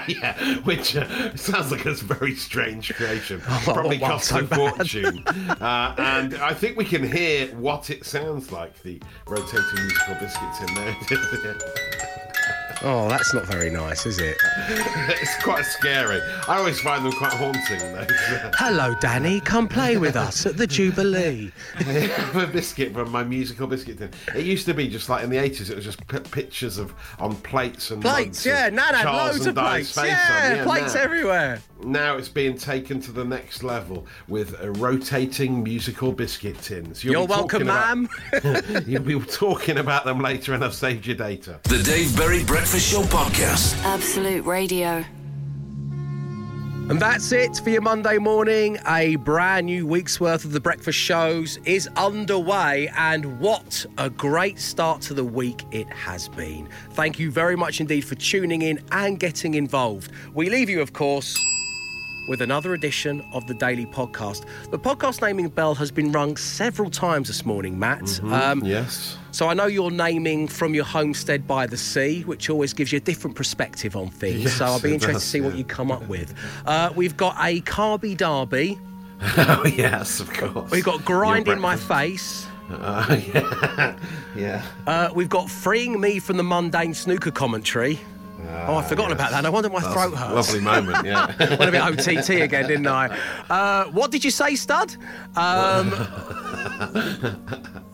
yeah, 0.08 0.56
which 0.60 0.96
uh, 0.96 1.34
sounds 1.36 1.70
like 1.70 1.86
a 1.86 1.94
very 2.04 2.34
strange 2.34 2.92
creation. 2.94 3.40
Oh, 3.48 3.60
Probably 3.64 3.98
well, 3.98 4.12
cost 4.12 4.28
so 4.28 4.38
a 4.40 4.46
fortune. 4.46 5.22
uh, 5.26 5.94
and 5.98 6.34
I 6.36 6.52
think 6.54 6.76
we 6.76 6.84
can 6.84 7.02
hear 7.06 7.46
what 7.56 7.88
it 7.90 8.04
sounds 8.04 8.50
like, 8.52 8.80
the 8.82 9.00
rotating 9.26 9.60
musical 9.74 10.14
biscuits 10.16 10.60
in 10.60 10.74
there. 10.74 10.96
Oh, 12.86 13.08
that's 13.08 13.32
not 13.32 13.46
very 13.46 13.70
nice, 13.70 14.04
is 14.04 14.18
it? 14.18 14.36
it's 15.22 15.42
quite 15.42 15.64
scary. 15.64 16.20
I 16.46 16.58
always 16.58 16.78
find 16.80 17.02
them 17.02 17.12
quite 17.12 17.32
haunting. 17.32 17.78
Though. 17.78 18.50
Hello, 18.56 18.94
Danny. 19.00 19.40
Come 19.40 19.68
play 19.68 19.96
with 19.96 20.16
us 20.16 20.44
at 20.44 20.58
the 20.58 20.66
Jubilee. 20.66 21.50
A 21.78 22.46
biscuit 22.52 22.92
from 22.92 23.10
my 23.10 23.24
musical 23.24 23.66
biscuit 23.68 23.96
tin. 23.98 24.10
It 24.34 24.44
used 24.44 24.66
to 24.66 24.74
be 24.74 24.86
just 24.88 25.08
like 25.08 25.24
in 25.24 25.30
the 25.30 25.38
80s, 25.38 25.70
it 25.70 25.76
was 25.76 25.84
just 25.84 26.06
p- 26.08 26.18
pictures 26.18 26.76
of 26.76 26.92
on 27.18 27.36
plates 27.36 27.90
and 27.90 28.02
Plates, 28.02 28.44
yeah. 28.44 28.68
Nan 28.68 28.92
had 28.92 29.06
loads 29.10 29.46
of 29.46 29.54
plates. 29.54 29.94
face 29.94 30.08
Yeah, 30.08 30.64
plates 30.64 30.94
now- 30.94 31.00
everywhere. 31.00 31.62
Now 31.84 32.16
it's 32.16 32.28
being 32.28 32.56
taken 32.56 33.00
to 33.02 33.12
the 33.12 33.24
next 33.24 33.62
level 33.62 34.06
with 34.28 34.56
rotating 34.78 35.62
musical 35.62 36.12
biscuit 36.12 36.58
tins. 36.60 37.04
You'll 37.04 37.12
You're 37.14 37.26
welcome, 37.26 37.62
about- 37.62 38.86
You'll 38.86 39.02
be 39.02 39.20
talking 39.20 39.78
about 39.78 40.04
them 40.04 40.20
later, 40.20 40.54
and 40.54 40.64
I've 40.64 40.74
saved 40.74 41.06
your 41.06 41.16
data. 41.16 41.60
The 41.64 41.82
Dave 41.82 42.16
Berry 42.16 42.42
Breakfast 42.44 42.90
Show 42.90 43.02
Podcast. 43.02 43.76
Absolute 43.84 44.44
Radio. 44.44 45.04
And 46.86 47.00
that's 47.00 47.32
it 47.32 47.56
for 47.64 47.70
your 47.70 47.80
Monday 47.80 48.18
morning. 48.18 48.78
A 48.86 49.16
brand 49.16 49.66
new 49.66 49.86
week's 49.86 50.20
worth 50.20 50.44
of 50.44 50.52
the 50.52 50.60
breakfast 50.60 50.98
shows 50.98 51.58
is 51.64 51.88
underway, 51.96 52.90
and 52.96 53.40
what 53.40 53.86
a 53.96 54.10
great 54.10 54.58
start 54.58 55.00
to 55.02 55.14
the 55.14 55.24
week 55.24 55.62
it 55.70 55.88
has 55.88 56.28
been. 56.28 56.68
Thank 56.92 57.18
you 57.18 57.30
very 57.30 57.56
much 57.56 57.80
indeed 57.80 58.02
for 58.02 58.16
tuning 58.16 58.60
in 58.60 58.82
and 58.92 59.18
getting 59.18 59.54
involved. 59.54 60.12
We 60.34 60.50
leave 60.50 60.68
you, 60.68 60.82
of 60.82 60.92
course, 60.92 61.42
with 62.26 62.40
another 62.40 62.74
edition 62.74 63.24
of 63.32 63.46
the 63.46 63.54
Daily 63.54 63.86
Podcast. 63.86 64.44
The 64.70 64.78
podcast 64.78 65.22
naming 65.22 65.48
bell 65.48 65.74
has 65.74 65.90
been 65.90 66.12
rung 66.12 66.36
several 66.36 66.90
times 66.90 67.28
this 67.28 67.44
morning, 67.44 67.78
Matt. 67.78 68.22
Um, 68.24 68.64
yes. 68.64 69.16
So 69.30 69.48
I 69.48 69.54
know 69.54 69.66
you're 69.66 69.90
naming 69.90 70.48
from 70.48 70.74
your 70.74 70.84
homestead 70.84 71.46
by 71.46 71.66
the 71.66 71.76
sea, 71.76 72.22
which 72.22 72.48
always 72.48 72.72
gives 72.72 72.92
you 72.92 72.98
a 72.98 73.00
different 73.00 73.36
perspective 73.36 73.96
on 73.96 74.08
things. 74.08 74.52
so 74.52 74.64
I'll 74.64 74.80
be 74.80 74.94
interested 74.94 75.14
does, 75.14 75.22
to 75.22 75.28
see 75.28 75.40
what 75.40 75.56
you 75.56 75.64
come 75.64 75.90
up 75.90 76.06
with. 76.08 76.34
Uh, 76.66 76.90
we've 76.94 77.16
got 77.16 77.36
a 77.40 77.60
Carby 77.62 78.16
Derby. 78.16 78.78
oh, 79.38 79.64
yes, 79.66 80.20
of 80.20 80.32
course. 80.32 80.70
We've 80.70 80.84
got 80.84 81.04
Grind 81.04 81.48
in 81.48 81.60
My 81.60 81.76
Face. 81.76 82.46
Uh, 82.70 83.20
yeah. 83.34 83.96
yeah. 84.36 84.64
Uh, 84.86 85.10
we've 85.14 85.28
got 85.28 85.50
Freeing 85.50 86.00
Me 86.00 86.18
from 86.18 86.36
the 86.36 86.42
Mundane 86.42 86.94
Snooker 86.94 87.30
Commentary. 87.30 87.98
Oh, 88.66 88.76
I've 88.76 88.88
forgotten 88.88 89.12
about 89.12 89.30
that. 89.30 89.42
No 89.42 89.50
wonder 89.50 89.68
my 89.70 89.80
That's 89.80 89.92
throat 89.92 90.14
hurts. 90.14 90.34
lovely 90.34 90.60
moment, 90.60 91.06
yeah. 91.06 91.26
Went 91.56 91.62
a 91.62 91.70
bit 91.72 91.80
OTT 91.82 92.30
again, 92.42 92.66
didn't 92.66 92.86
I? 92.86 93.06
Uh, 93.50 93.84
what 93.86 94.10
did 94.10 94.24
you 94.24 94.30
say, 94.30 94.54
stud? 94.56 94.96
Um, 95.36 95.90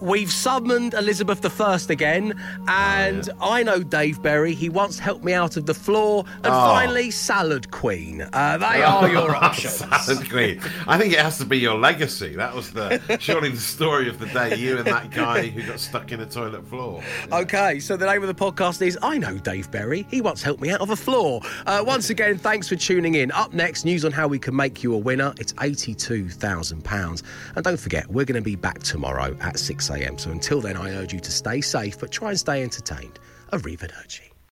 we've 0.00 0.30
summoned 0.30 0.94
Elizabeth 0.94 1.60
I 1.60 1.78
again, 1.90 2.40
and 2.68 3.28
I 3.40 3.62
know 3.62 3.82
Dave 3.82 4.22
Berry. 4.22 4.54
He 4.54 4.68
once 4.68 4.98
helped 4.98 5.24
me 5.24 5.32
out 5.32 5.56
of 5.56 5.66
the 5.66 5.74
floor. 5.74 6.24
And 6.36 6.46
Oh. 6.46 6.68
finally, 6.74 7.10
Salad 7.10 7.70
Queen. 7.70 8.22
Uh, 8.32 8.58
they 8.58 8.82
are 8.82 9.08
your 9.08 9.34
options. 9.44 9.74
Salad 9.76 10.28
Queen. 10.30 10.60
I 10.86 10.98
think 10.98 11.12
it 11.12 11.18
has 11.20 11.38
to 11.38 11.44
be 11.44 11.58
your 11.58 11.78
legacy. 11.78 12.34
That 12.36 12.54
was 12.54 12.70
the 12.72 13.00
surely 13.20 13.50
the 13.50 13.56
story 13.58 14.08
of 14.08 14.18
the 14.18 14.26
day. 14.26 14.56
You 14.56 14.78
and 14.78 14.86
that 14.86 15.10
guy 15.10 15.46
who 15.48 15.62
got 15.62 15.80
stuck 15.80 16.12
in 16.12 16.20
a 16.20 16.26
toilet 16.26 16.66
floor. 16.68 17.02
Okay, 17.32 17.78
so 17.80 17.96
the 17.96 18.06
name 18.06 18.22
of 18.22 18.28
the 18.28 18.34
podcast 18.34 18.82
is 18.82 18.98
I 19.02 19.18
Know 19.18 19.38
Dave 19.38 19.70
Berry. 19.70 20.06
He 20.10 20.20
once 20.20 20.42
helped 20.42 20.60
me 20.62 20.70
out 20.70 20.80
of 20.80 20.90
a 20.90 20.96
floor. 20.96 21.40
Uh, 21.66 21.82
once 21.86 22.10
again, 22.10 22.38
thanks 22.38 22.68
for 22.68 22.76
tuning 22.76 23.14
in. 23.14 23.30
Up 23.32 23.52
next, 23.52 23.84
news 23.84 24.04
on 24.04 24.12
how 24.12 24.26
we 24.28 24.38
can 24.38 24.54
make 24.56 24.82
you 24.82 24.94
a 24.94 24.98
winner. 24.98 25.32
It's 25.38 25.52
£82,000. 25.54 27.22
And 27.56 27.64
don't 27.64 27.78
forget, 27.78 28.06
we're 28.08 28.24
going 28.24 28.40
to 28.40 28.44
be 28.44 28.56
back 28.80 28.88
tomorrow 28.88 29.36
at 29.40 29.54
6am. 29.54 30.18
So 30.18 30.30
until 30.30 30.60
then, 30.60 30.76
I 30.76 30.90
urge 30.94 31.12
you 31.12 31.20
to 31.20 31.30
stay 31.30 31.60
safe, 31.60 31.98
but 31.98 32.10
try 32.10 32.30
and 32.30 32.38
stay 32.38 32.62
entertained. 32.62 33.18
Arrivederci. 33.52 34.29